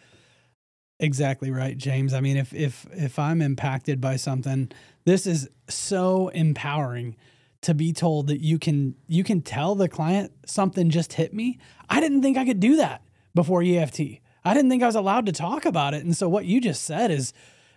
[0.98, 2.14] exactly right, James.
[2.14, 4.70] I mean, if if if I'm impacted by something
[5.06, 7.16] this is so empowering
[7.62, 11.58] to be told that you can you can tell the client something just hit me.
[11.88, 13.02] I didn't think I could do that
[13.34, 14.00] before EFT.
[14.44, 16.04] I didn't think I was allowed to talk about it.
[16.04, 17.32] And so what you just said is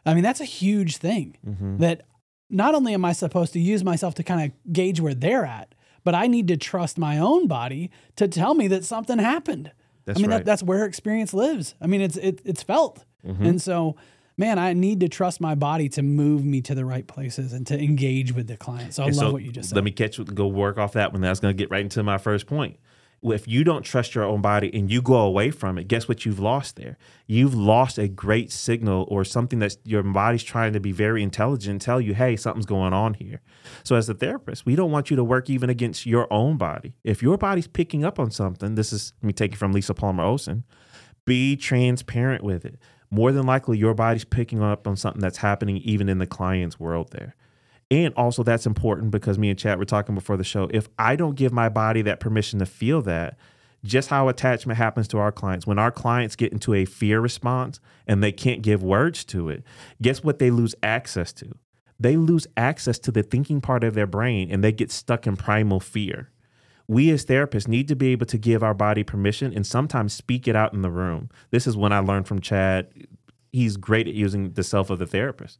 [0.05, 1.77] I mean that's a huge thing mm-hmm.
[1.77, 2.01] that
[2.49, 5.75] not only am I supposed to use myself to kind of gauge where they're at,
[6.03, 9.71] but I need to trust my own body to tell me that something happened.
[10.05, 10.37] That's I mean, right.
[10.37, 11.75] that, that's where experience lives.
[11.79, 13.05] I mean, it's it, it's felt.
[13.25, 13.45] Mm-hmm.
[13.45, 13.95] And so
[14.39, 17.67] man, I need to trust my body to move me to the right places and
[17.67, 18.93] to engage with the client.
[18.93, 19.75] So I And love so what you just said.
[19.75, 21.21] Let me catch go work off that one.
[21.21, 22.79] That's going to get right into my first point.
[23.21, 26.25] If you don't trust your own body and you go away from it, guess what
[26.25, 26.97] you've lost there?
[27.27, 31.69] You've lost a great signal or something that your body's trying to be very intelligent
[31.69, 33.41] and tell you, hey, something's going on here.
[33.83, 36.93] So, as a therapist, we don't want you to work even against your own body.
[37.03, 39.93] If your body's picking up on something, this is, let me take it from Lisa
[39.93, 40.63] Palmer Olsen,
[41.25, 42.79] be transparent with it.
[43.11, 46.79] More than likely, your body's picking up on something that's happening even in the client's
[46.79, 47.35] world there.
[47.91, 50.69] And also, that's important because me and Chad were talking before the show.
[50.71, 53.37] If I don't give my body that permission to feel that,
[53.83, 55.65] just how attachment happens to our clients.
[55.65, 59.63] When our clients get into a fear response and they can't give words to it,
[60.01, 61.51] guess what they lose access to?
[61.99, 65.35] They lose access to the thinking part of their brain and they get stuck in
[65.35, 66.29] primal fear.
[66.89, 70.47] We as therapists need to be able to give our body permission and sometimes speak
[70.47, 71.29] it out in the room.
[71.51, 72.91] This is when I learned from Chad.
[73.53, 75.59] He's great at using the self of the therapist.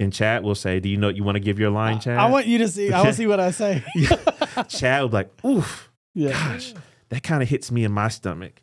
[0.00, 2.18] And Chad will say, Do you know you want to give your line, Chad?
[2.18, 2.92] I want you to see.
[2.92, 3.84] I want to see what I say.
[4.68, 6.32] Chad will be like, Oof, yeah.
[6.32, 6.74] gosh,
[7.10, 8.60] that kind of hits me in my stomach.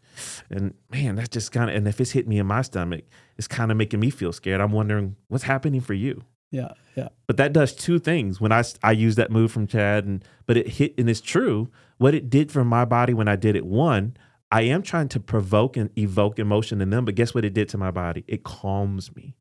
[0.49, 3.05] And man, that's just kind of, and if it's hitting me in my stomach,
[3.37, 4.59] it's kind of making me feel scared.
[4.59, 6.23] I'm wondering what's happening for you.
[6.53, 6.73] Yeah.
[6.95, 7.09] Yeah.
[7.25, 8.39] But that does two things.
[8.39, 11.69] When I I use that move from Chad, and but it hit, and it's true.
[11.97, 14.15] What it did for my body when I did it, one,
[14.51, 17.05] I am trying to provoke and evoke emotion in them.
[17.05, 18.23] But guess what it did to my body?
[18.27, 19.35] It calms me.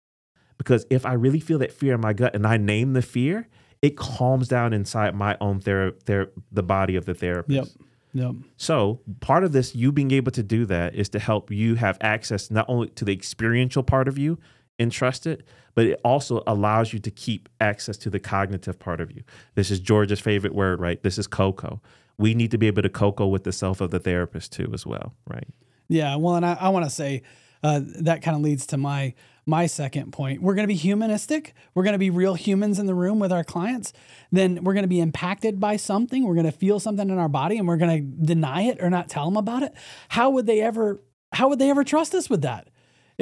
[0.57, 3.49] Because if I really feel that fear in my gut and I name the fear,
[3.83, 7.77] it calms down inside my own ther- ther- the body of the therapist.
[7.77, 7.87] Yep.
[8.15, 8.35] Yep.
[8.57, 11.99] So part of this, you being able to do that, is to help you have
[12.01, 14.39] access not only to the experiential part of you
[14.79, 15.27] and trust
[15.75, 19.23] but it also allows you to keep access to the cognitive part of you.
[19.55, 21.03] This is George's favorite word, right?
[21.03, 21.81] This is cocoa.
[22.19, 24.85] We need to be able to cocoa with the self of the therapist too, as
[24.85, 25.49] well, right?
[25.89, 27.23] Yeah, well, and I, I want to say
[27.63, 30.41] uh, that kind of leads to my my second point.
[30.41, 31.55] We're going to be humanistic.
[31.75, 33.93] We're going to be real humans in the room with our clients.
[34.31, 36.25] Then we're going to be impacted by something.
[36.25, 38.89] We're going to feel something in our body, and we're going to deny it or
[38.89, 39.75] not tell them about it.
[40.11, 41.03] How would they ever?
[41.33, 42.69] How would they ever trust us with that?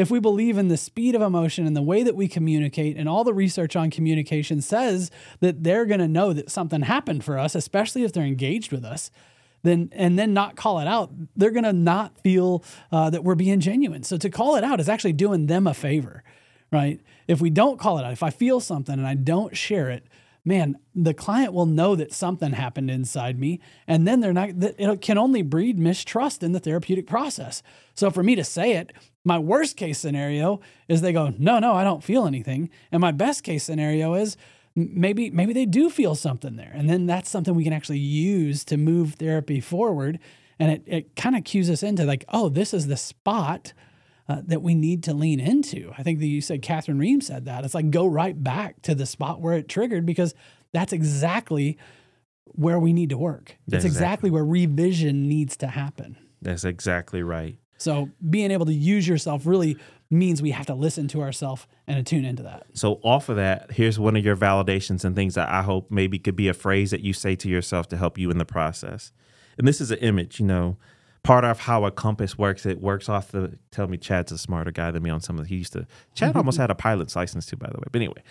[0.00, 3.06] If we believe in the speed of emotion and the way that we communicate, and
[3.06, 5.10] all the research on communication says
[5.40, 8.82] that they're going to know that something happened for us, especially if they're engaged with
[8.82, 9.10] us,
[9.62, 13.60] then and then not call it out, they're gonna not feel uh, that we're being
[13.60, 14.02] genuine.
[14.02, 16.24] So to call it out is actually doing them a favor,
[16.72, 16.98] right?
[17.28, 20.06] If we don't call it out, if I feel something and I don't share it,
[20.46, 24.48] man, the client will know that something happened inside me, and then they're not.
[24.48, 27.62] It can only breed mistrust in the therapeutic process.
[27.94, 28.92] So for me to say it,
[29.24, 33.12] my worst case scenario is they go, no, no, I don't feel anything, and my
[33.12, 34.36] best case scenario is
[34.74, 36.72] maybe maybe they do feel something there.
[36.74, 40.18] And then that's something we can actually use to move therapy forward.
[40.58, 43.72] And it, it kind of cues us into like oh this is the spot
[44.28, 45.92] uh, that we need to lean into.
[45.98, 47.64] I think that you said kathryn rheem said that.
[47.64, 50.34] It's like go right back to the spot where it triggered because
[50.72, 51.76] that's exactly
[52.44, 53.56] where we need to work.
[53.66, 56.16] That's That's exactly where revision needs to happen.
[56.42, 57.58] That's exactly right.
[57.80, 59.76] So being able to use yourself really
[60.10, 63.72] means we have to listen to ourselves and attune into that So off of that,
[63.72, 66.90] here's one of your validations and things that I hope maybe could be a phrase
[66.90, 69.12] that you say to yourself to help you in the process.
[69.56, 70.76] And this is an image, you know,
[71.22, 72.66] part of how a compass works.
[72.66, 73.58] It works off the.
[73.70, 75.44] Tell me, Chad's a smarter guy than me on some of.
[75.44, 75.86] The, he used to.
[76.14, 77.84] Chad almost had a pilot's license too, by the way.
[77.90, 78.22] But anyway,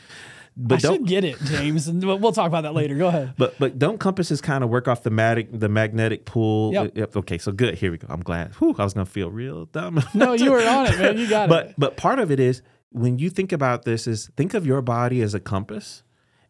[0.57, 0.95] but I don't.
[0.97, 1.87] should get it, James.
[1.87, 2.95] and we'll talk about that later.
[2.95, 3.33] Go ahead.
[3.37, 6.73] But but don't compasses kind of work off the magnetic the magnetic pull?
[6.73, 7.15] Yep.
[7.17, 7.75] Okay, so good.
[7.75, 8.07] Here we go.
[8.09, 8.53] I'm glad.
[8.55, 10.01] Whew, I was gonna feel real dumb.
[10.13, 11.17] No, you were on it, man.
[11.17, 11.75] You got but it.
[11.77, 14.81] But but part of it is when you think about this is think of your
[14.81, 16.03] body as a compass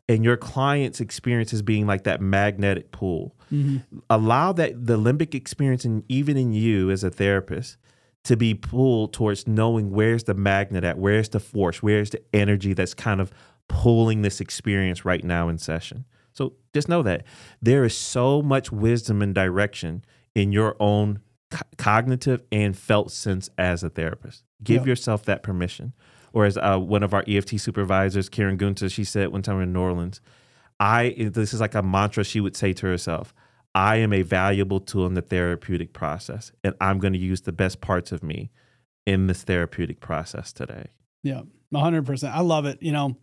[0.10, 3.36] and your client's experience as being like that magnetic pull.
[3.54, 3.78] Mm-hmm.
[4.10, 7.78] Allow that the limbic experience and even in you as a therapist
[8.26, 12.74] to be pulled towards knowing where's the magnet at where's the force where's the energy
[12.74, 13.32] that's kind of
[13.69, 16.04] pulling this experience right now in session.
[16.34, 17.24] So just know that
[17.62, 20.04] there is so much wisdom and direction
[20.36, 21.19] in your own
[21.52, 24.43] co- cognitive and felt sense as a therapist.
[24.63, 24.88] Give Yep.
[24.88, 25.93] yourself that permission
[26.34, 29.74] or as uh, one of our eft supervisors karen gunter she said one time in
[29.74, 30.22] new orleans
[30.80, 33.34] I this is like a mantra she would say to herself.
[33.76, 37.52] I am a valuable tool in the therapeutic process, and I'm going to use the
[37.52, 38.50] best parts of me
[39.06, 40.88] in this therapeutic process today.
[41.22, 41.42] Yeah,
[41.76, 42.36] hundred percent.
[42.36, 42.82] I love it.
[42.82, 43.18] You know,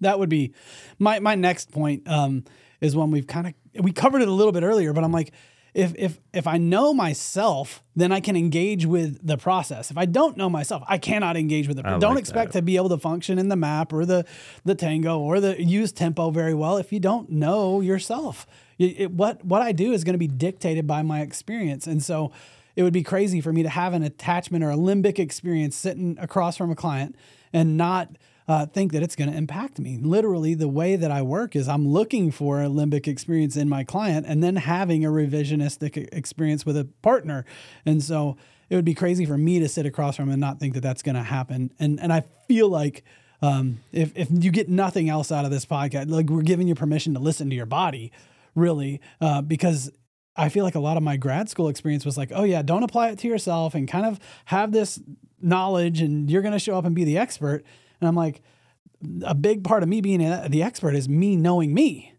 [0.00, 0.54] that would be
[0.98, 2.08] my my next point.
[2.08, 2.44] Um,
[2.80, 5.32] is one we've kind of we covered it a little bit earlier, but I'm like,
[5.76, 9.90] if if if I know myself, then I can engage with the process.
[9.90, 11.82] If I don't know myself, I cannot engage with it.
[12.00, 12.58] Don't expect that.
[12.60, 14.24] to be able to function in the map or the
[14.64, 18.46] the tango or the use tempo very well if you don't know yourself.
[18.78, 22.02] It- it- what what I do is going to be dictated by my experience, and
[22.02, 22.32] so
[22.74, 26.16] it would be crazy for me to have an attachment or a limbic experience sitting
[26.20, 27.16] across from a client
[27.52, 28.16] and not
[28.48, 29.98] uh, think that it's going to impact me.
[30.00, 33.82] Literally, the way that I work is I'm looking for a limbic experience in my
[33.82, 37.44] client and then having a revisionistic experience with a partner.
[37.84, 38.36] And so
[38.70, 40.80] it would be crazy for me to sit across from him and not think that
[40.80, 41.72] that's going to happen.
[41.78, 43.04] And and I feel like
[43.42, 46.74] um, if if you get nothing else out of this podcast, like we're giving you
[46.74, 48.12] permission to listen to your body,
[48.54, 49.90] really, uh, because
[50.36, 52.82] I feel like a lot of my grad school experience was like, oh yeah, don't
[52.82, 55.00] apply it to yourself and kind of have this
[55.40, 57.64] knowledge and you're going to show up and be the expert.
[58.00, 58.42] And I'm like,
[59.24, 62.14] a big part of me being a, the expert is me knowing me.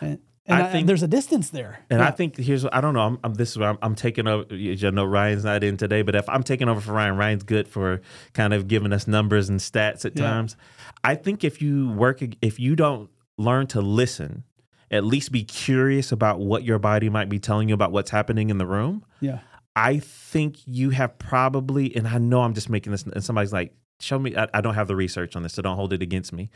[0.00, 1.80] And, and I I think- there's a distance there.
[1.90, 2.08] And Yeah.
[2.08, 3.00] I think here's I don't know.
[3.02, 4.54] I'm, I'm this is where I'm, I'm taking over.
[4.54, 7.68] You know, Ryan's not in today, but if I'm taking over for Ryan, Ryan's good
[7.68, 8.00] for
[8.32, 10.24] kind of giving us numbers and stats at Yeah.
[10.24, 10.56] times.
[11.04, 14.44] I think if you work, if you don't learn to listen,
[14.90, 18.50] at least be curious about what your body might be telling you about what's happening
[18.50, 19.04] in the room.
[19.20, 19.40] yeah.
[19.74, 23.72] I think you have probably, and I know I'm just making this, and somebody's like,
[24.02, 26.32] show me, I, I don't have the research on this, so don't hold it against
[26.32, 26.50] me.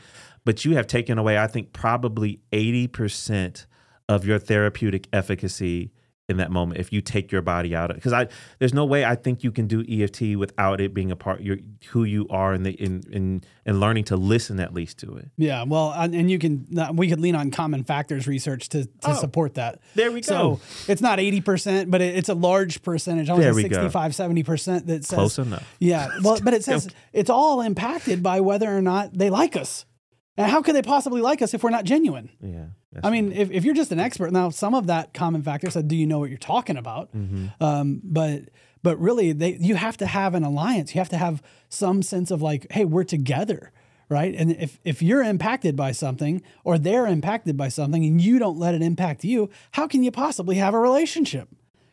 [0.45, 3.65] But you have taken away, I think, probably 80%
[4.09, 5.91] of your therapeutic efficacy
[6.29, 7.99] in that moment if you take your body out of it.
[7.99, 8.27] Because I
[8.59, 11.57] there's no way I think you can do EFT without it being a part your
[11.89, 15.29] who you are and the in in and learning to listen at least to it.
[15.37, 18.85] Yeah, well, and and you can uh, we could lean on common factors research to,
[18.85, 19.79] to Oh, support that.
[19.95, 20.57] there we go.
[20.57, 20.59] So
[20.91, 23.89] it's not 80%, but it, it's a large percentage, almost There we go.
[23.89, 25.75] 65, 70% that says Close enough.
[25.79, 29.85] Yeah, well, but it says it's all impacted by whether or not they like us.
[30.35, 32.29] And how could they possibly like us if we're not genuine?
[32.41, 32.65] Yeah.
[32.91, 35.69] That's I mean, if, if you're just an expert, now some of that common factor
[35.69, 37.13] said, do you know what you're talking about?
[37.13, 37.47] Mm-hmm.
[37.63, 38.43] Um, but
[38.83, 40.95] but really, they you have to have an alliance.
[40.95, 43.71] You have to have some sense of like, hey, we're together,
[44.09, 44.33] right?
[44.33, 48.57] And if if you're impacted by something or they're impacted by something, and you don't
[48.57, 51.49] let it impact you, how can you possibly have a relationship?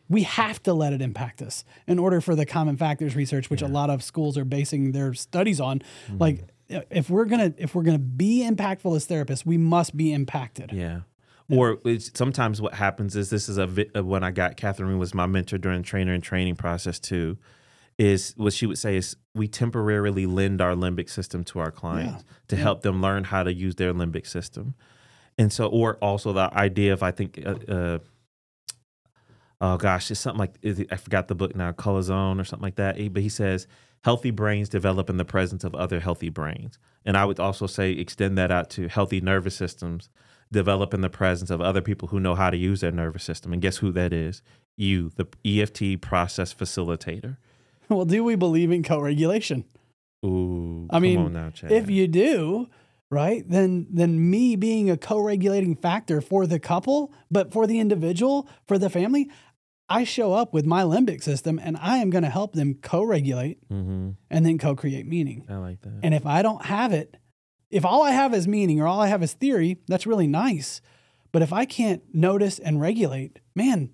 [0.07, 3.63] We have to let it impact us in order for the common factors research, which
[3.63, 5.79] a lot of schools are basing their studies on.
[5.79, 6.17] Mm-hmm.
[6.19, 10.71] Like, if we're gonna if we're gonna be impactful as therapists, we must be impacted.
[10.71, 11.01] Yeah.
[11.47, 14.97] Or it's, sometimes what happens is this is a vi- uh, when I got Kathryn
[14.97, 17.37] was my mentor during trainer and training process too.
[17.97, 22.25] Is what she would say is we temporarily lend our limbic system to our clients
[22.49, 24.73] to help them learn how to use their limbic system,
[25.37, 27.99] and so or also the idea of I think uh, uh,
[29.65, 30.55] oh gosh it's something like
[30.91, 32.97] I forgot the book now Cozolino or something like that.
[33.13, 33.67] But he says
[34.03, 37.91] healthy brains develop in the presence of other healthy brains, and I would also say
[37.91, 40.09] extend that out to healthy nervous systems
[40.51, 43.51] develop in the presence of other people who know how to use their nervous system.
[43.51, 44.41] And guess who that is?
[44.77, 47.37] You, the EFT process facilitator.
[47.87, 49.63] Well, do we believe in co-regulation?
[50.25, 51.71] Ooh, I come mean, on now, Chad.
[51.71, 52.67] If you do,
[53.11, 58.49] right, then then me being a co-regulating factor for the couple, but for the individual,
[58.67, 59.29] for the family,
[59.87, 63.59] I show up with my limbic system and I am going to help them co-regulate
[63.69, 65.45] hmm and then co-create meaning.
[65.49, 65.99] I like that.
[66.03, 67.15] And if I don't have it,
[67.69, 70.81] if all I have is meaning or all I have is theory, that's really nice.
[71.31, 73.89] But if I can't notice and regulate, man,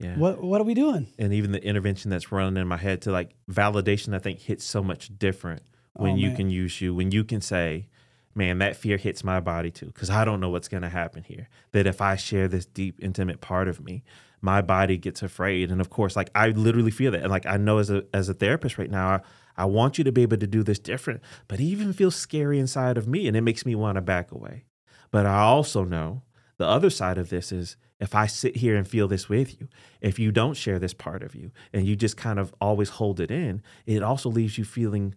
[0.00, 0.16] yeah.
[0.16, 1.06] what what are we doing?
[1.18, 4.64] and even the intervention that's running in my head to like validation, I think hits
[4.64, 5.62] so much different
[5.94, 6.36] when Oh, you man.
[6.36, 7.88] can use you, when you can say,
[8.34, 11.22] man, that fear hits my body too, because I don't know what's going to happen
[11.22, 11.48] here.
[11.72, 14.02] That if I share this deep, intimate part of me,
[14.42, 15.70] my body gets afraid.
[15.70, 17.22] And of course, like I literally feel that.
[17.22, 19.20] And like I know as a as a therapist right now, I,
[19.56, 22.58] I want you to be able to do this different, but it even feels scary
[22.58, 24.64] inside of me, and it makes me want to back away.
[25.10, 26.22] But I also know
[26.58, 29.68] the other side of this is if I sit here and feel this with you,
[30.00, 33.20] if you don't share this part of you and you just kind of always hold
[33.20, 35.14] it in, it also leaves you feeling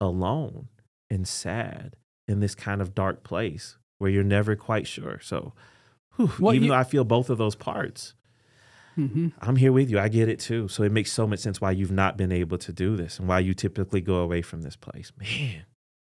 [0.00, 0.68] alone
[1.10, 1.94] and sad
[2.26, 5.20] in this kind of dark place where you're never quite sure.
[5.22, 5.52] So,
[6.16, 8.14] whew, Well, even you- though I feel both of those parts,
[8.94, 9.98] hmm I'm here with you.
[9.98, 10.68] I get it too.
[10.68, 13.28] So it makes so much sense why you've not been able to do this and
[13.28, 15.12] why you typically go away from this place.
[15.18, 15.64] Man.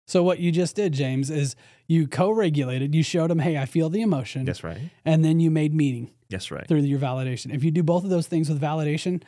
[0.08, 1.56] So what you just did, James, is
[1.88, 2.96] you co-regulated.
[2.96, 4.80] You showed them, hey, I feel the emotion, That's right.
[5.04, 6.12] and then you made meaning.
[6.30, 6.68] That's right.
[6.68, 7.54] through your validation.
[7.54, 9.24] If you do both of those things with validation,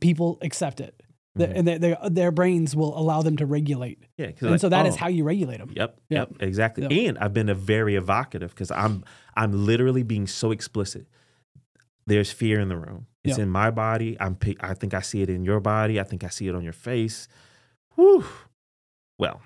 [0.00, 1.00] people accept it,
[1.34, 1.52] The- Mhm.
[1.56, 3.98] and they, they, their brains will allow them to regulate.
[4.16, 4.26] Yeah.
[4.40, 5.70] And like, so that is oh, how you regulate them.
[5.74, 6.28] Yep, Yep.
[6.30, 6.82] yep, exactly.
[6.84, 6.92] Yep.
[7.08, 9.04] And I've been a very evocative because I'm
[9.36, 11.06] I'm literally being so explicit.
[12.06, 13.06] There's fear in the room.
[13.24, 14.16] It's in my body.
[14.20, 15.98] I'm I think I see it in your body.
[15.98, 17.28] I think I see it on your face.
[17.96, 18.24] Whew.
[19.18, 19.40] Well,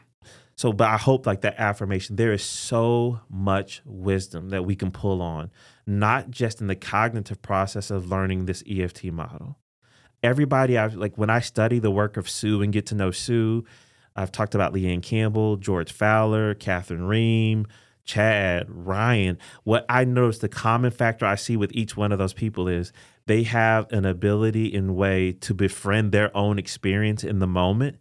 [0.57, 2.17] so but I hope like that affirmation.
[2.17, 5.51] There is so much wisdom that we can pull on,
[5.87, 9.59] not just in the cognitive process of learning this EFT model.
[10.23, 13.65] Everybody, I've like when I study the work of Sue and get to know Sue.
[14.17, 17.67] I've talked about Leanne Campbell, George Faller, Kathryn Rheem,
[18.05, 19.39] Chad, Ryan.
[19.65, 22.93] What I notice the common factor I see with each one of those people is
[23.27, 27.99] they have an ability in way to befriend their own experience in the moment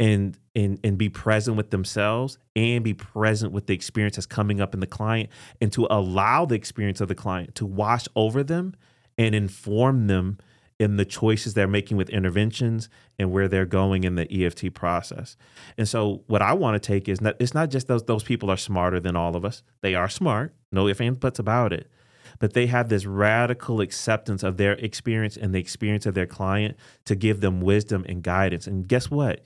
[0.00, 4.60] and and and be present with themselves and be present with the experience that's coming
[4.60, 5.30] up in the client
[5.60, 8.74] and to allow the experience of the client to wash over them
[9.16, 10.38] and inform them
[10.82, 15.36] in the choices they're making with interventions and where they're going in the EFT process.
[15.78, 18.50] And so what I want to take is that it's not just those those people
[18.50, 19.62] are smarter than all of us.
[19.80, 21.90] They are smart, no ifs and buts about it.
[22.38, 26.76] But they have this radical acceptance of their experience and the experience of their client
[27.04, 28.66] to give them wisdom and guidance.
[28.66, 29.44] And guess what?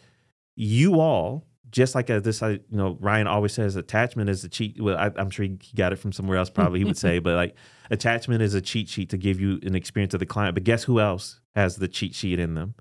[0.54, 4.48] You all just like uh, this, I, you know, Ryan always says attachment is the
[4.48, 4.80] cheat.
[4.80, 7.34] Well, I, am sure he got it from somewhere else, probably he would say, but
[7.34, 7.54] like
[7.90, 10.54] attachment is a cheat sheet to give you an experience of the client.
[10.54, 12.74] But guess who else has the cheat sheet in them?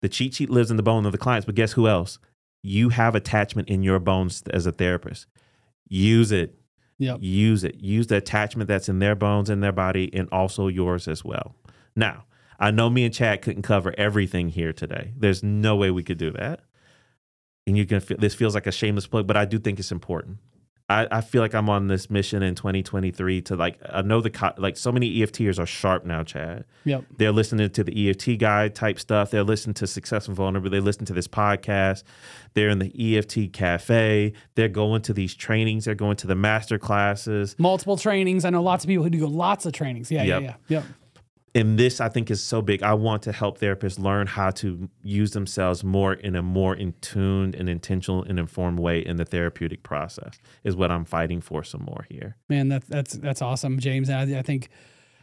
[0.00, 2.18] The cheat sheet lives in the bone of the clients, but guess who else?
[2.62, 5.26] You have attachment in your bones as a therapist.
[5.88, 6.58] Use it.
[6.98, 7.18] Yep.
[7.20, 7.76] Use it.
[7.80, 11.54] Use the attachment that's in their bones and their body and also yours as well.
[11.96, 12.24] Now,
[12.58, 15.12] I know me and Chad couldn't cover everything here today.
[15.16, 16.60] There's no way we could do that
[17.66, 19.92] and you can feel this feels like a shameless plug, but I do think it's
[19.92, 20.38] important.
[20.88, 24.54] I, I feel like I'm on this mission in 2023 to like I know the
[24.58, 26.64] like so many EFTers are sharp now, Chad.
[26.84, 27.04] Yep.
[27.16, 29.30] They're listening to the EFT guy type stuff.
[29.30, 30.70] They're listening to Success and Vulnerable.
[30.70, 32.02] They listen to this podcast.
[32.54, 34.32] They're in the EFT cafe.
[34.54, 35.86] They're going to these trainings.
[35.86, 37.54] They're going to the master classes.
[37.58, 38.44] Multiple trainings.
[38.44, 40.10] I know lots of people who do lots of trainings.
[40.10, 40.42] Yeah, yep.
[40.42, 40.54] yeah, yeah.
[40.68, 40.84] Yep
[41.54, 42.82] and this I think is so big.
[42.82, 46.94] I want to help therapists learn how to use themselves more in a more in
[47.00, 50.38] tuned and intentional and informed way in the therapeutic process.
[50.64, 52.36] Is what I'm fighting for some more here.
[52.48, 54.08] Man, that's that's that's awesome, James.
[54.08, 54.70] I, I think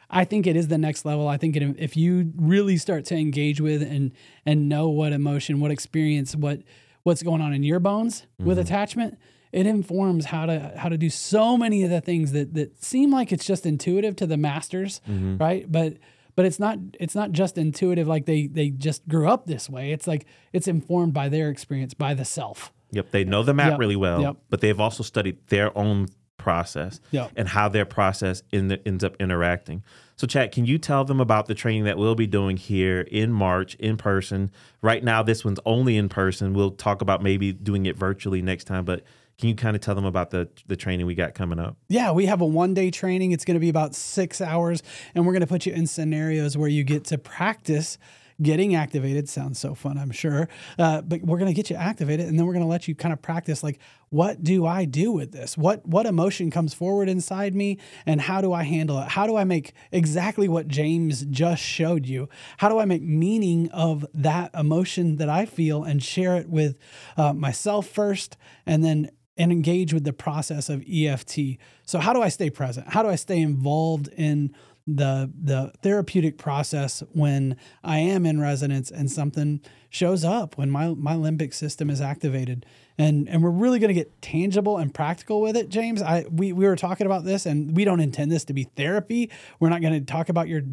[0.09, 1.27] I think it is the next level.
[1.27, 4.11] I think it, if you really start to engage with and
[4.45, 6.61] and know what emotion, what experience, what
[7.03, 8.47] what's going on in your bones mm-hmm.
[8.47, 9.17] with attachment,
[9.51, 13.11] it informs how to how to do so many of the things that that seem
[13.11, 15.37] like it's just intuitive to the masters, mm-hmm.
[15.37, 15.71] right?
[15.71, 15.97] But
[16.39, 19.91] but it's not it's not just intuitive like they they just grew up this way
[19.91, 23.71] it's like it's informed by their experience by the self yep they know the map
[23.71, 23.79] yep.
[23.81, 24.37] really well yep.
[24.49, 27.29] but they've also studied their own process yep.
[27.35, 29.83] and how their process in the, ends up interacting
[30.15, 33.33] so chad can you tell them about the training that we'll be doing here in
[33.33, 34.49] march in person
[34.81, 38.63] right now this one's only in person we'll talk about maybe doing it virtually next
[38.63, 39.03] time but
[39.39, 41.77] can you kind of tell them about the the training we got coming up?
[41.87, 43.31] Yeah, we have a one day training.
[43.31, 44.83] It's going to be about six hours,
[45.15, 47.97] and we're going to put you in scenarios where you get to practice
[48.41, 49.27] getting activated.
[49.27, 50.47] Sounds so fun, I'm sure.
[50.77, 52.95] Uh, but we're going to get you activated, and then we're going to let you
[52.95, 53.79] kind of practice like,
[54.09, 55.57] what do I do with this?
[55.57, 59.09] What what emotion comes forward inside me, and how do I handle it?
[59.09, 62.27] How do I make exactly what James just showed you?
[62.57, 66.77] How do I make meaning of that emotion that I feel and share it with
[67.17, 68.35] uh, myself first,
[68.65, 71.57] and then and engage with the process of EFT.
[71.85, 72.89] So how do I stay present?
[72.89, 74.53] How do I stay involved in
[74.85, 80.89] the the therapeutic process when I am in resonance and something shows up when my
[80.89, 82.65] my limbic system is activated?
[82.97, 86.01] And and we're really going to get tangible and practical with it James.
[86.01, 89.31] I we we were talking about this and we don't intend this to be therapy.
[89.61, 90.63] We're not going to talk about your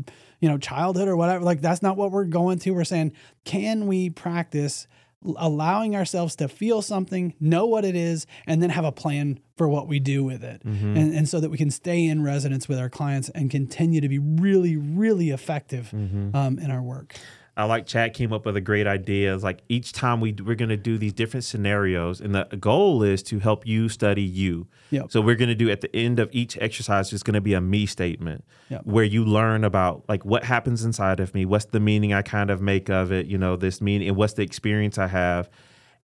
[0.40, 1.44] you know childhood or whatever.
[1.44, 2.72] Like that's not what we're going to.
[2.72, 3.12] We're saying
[3.44, 4.88] can we practice
[5.36, 9.68] allowing ourselves to feel something, know what it is, and then have a plan for
[9.68, 10.64] what we do with it.
[10.64, 10.96] Mm-hmm.
[10.96, 14.08] And, and so that we can stay in resonance with our clients and continue to
[14.08, 16.36] be really, really effective mm-hmm.
[16.36, 17.14] um, in our work.
[17.58, 19.34] I like Chad came up with a great idea.
[19.34, 23.02] It's like each time we we're going to do these different scenarios, and the goal
[23.02, 24.66] is to help you study you.
[24.90, 25.10] Yep.
[25.10, 27.54] So we're going to do at the end of each exercise, it's going to be
[27.54, 28.82] a me statement yep.
[28.84, 32.50] where you learn about like what happens inside of me, what's the meaning I kind
[32.50, 35.48] of make of it, you know, this meaning, and what's the experience I have,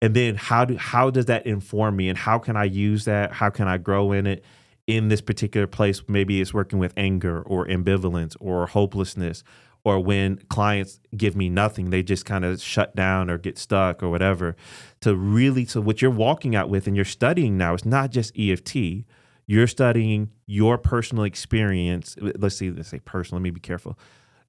[0.01, 3.33] and then how do how does that inform me, and how can I use that?
[3.33, 4.45] How can I grow in it?
[4.87, 9.45] In this particular place, maybe it's working with anger or ambivalence or hopelessness
[9.85, 14.03] or when clients give me nothing, they just kind of shut down or get stuck
[14.03, 14.57] or whatever.
[15.01, 18.39] To really, so what you're walking out with and you're studying now it's not just
[18.39, 19.05] EFT.
[19.47, 22.17] You're studying your personal experience.
[22.21, 23.41] Uh, let's see, let's say personal.
[23.41, 23.99] Let me be careful.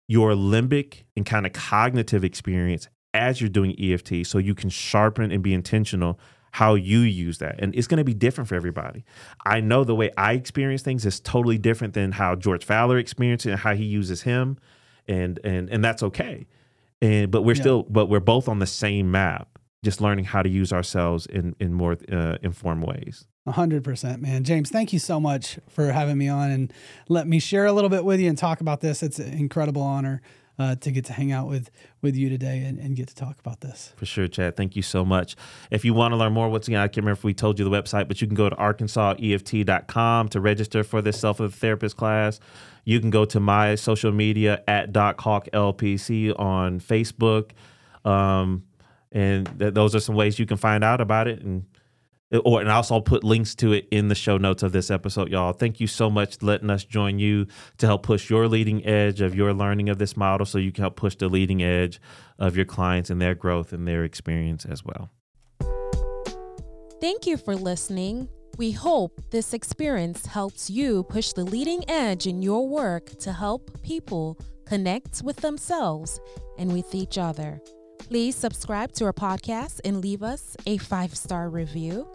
[0.07, 5.31] Your limbic and kind of cognitive experience as you're doing EFT, so you can sharpen
[5.31, 6.19] and be intentional
[6.51, 7.55] how you use that.
[7.59, 9.05] And it's going to be different for everybody.
[9.45, 13.45] I know the way I experience things is totally different than how George Faller experienced
[13.45, 14.57] it and how he uses him
[15.11, 16.47] and and and that's okay.
[17.01, 17.61] And but we're yeah.
[17.61, 21.55] still but we're both on the same map, just learning how to use ourselves in
[21.59, 23.27] in more uh, informed ways.
[23.45, 24.43] A hundred percent, man.
[24.43, 26.73] James, thank you so much for having me on and
[27.09, 29.01] let me share a little bit with you and talk about this.
[29.01, 30.21] It's an incredible honor
[30.59, 31.69] uh, to get to hang out with
[32.01, 33.93] with you today and, and get to talk about this.
[33.97, 34.55] For sure, Chad.
[34.55, 35.35] Thank you so much.
[35.69, 37.65] If you want to learn more, once again, I can't remember if we told you
[37.65, 42.39] the website, but you can go to arkansaseft.com to register for this self therapist class.
[42.85, 47.51] You can go to my social media at Doc Hawk LPC on Facebook.
[48.05, 48.63] Um,
[49.11, 51.41] And th- those are some ways you can find out about it.
[51.41, 51.65] And
[52.31, 55.29] or and also I'll put links to it in the show notes of this episode,
[55.29, 55.53] y'all.
[55.53, 59.35] Thank you so much letting us join you to help push your leading edge of
[59.35, 61.99] your learning of this model so you can help push the leading edge
[62.39, 65.09] of your clients and their growth and their experience as well.
[67.01, 68.29] Thank you for listening.
[68.57, 73.81] We hope this experience helps you push the leading edge in your work to help
[73.81, 76.19] people connect with themselves
[76.57, 77.59] and with each other.
[78.11, 82.05] Please subscribe to our podcast and leave us a five star review.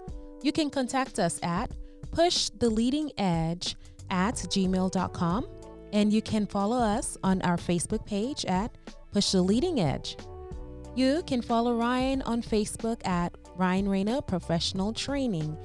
[0.43, 1.71] You can contact us at
[2.11, 3.77] pushtheleadingedge
[4.11, 5.47] at gmail.com
[5.95, 8.77] and you can follow us on our Facebook page at
[9.11, 10.19] Push the Leading Edge.
[10.95, 15.57] You can follow Ryan on Facebook at Ryan Reyna Professional Training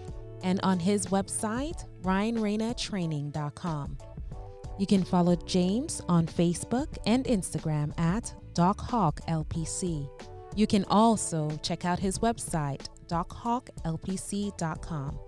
[0.43, 3.97] and on his website, ryanreynatraining.com.
[4.78, 10.09] You can follow James on Facebook and Instagram at DocHawkLPC.
[10.55, 15.19] You can also check out his website, dochawklpc.com.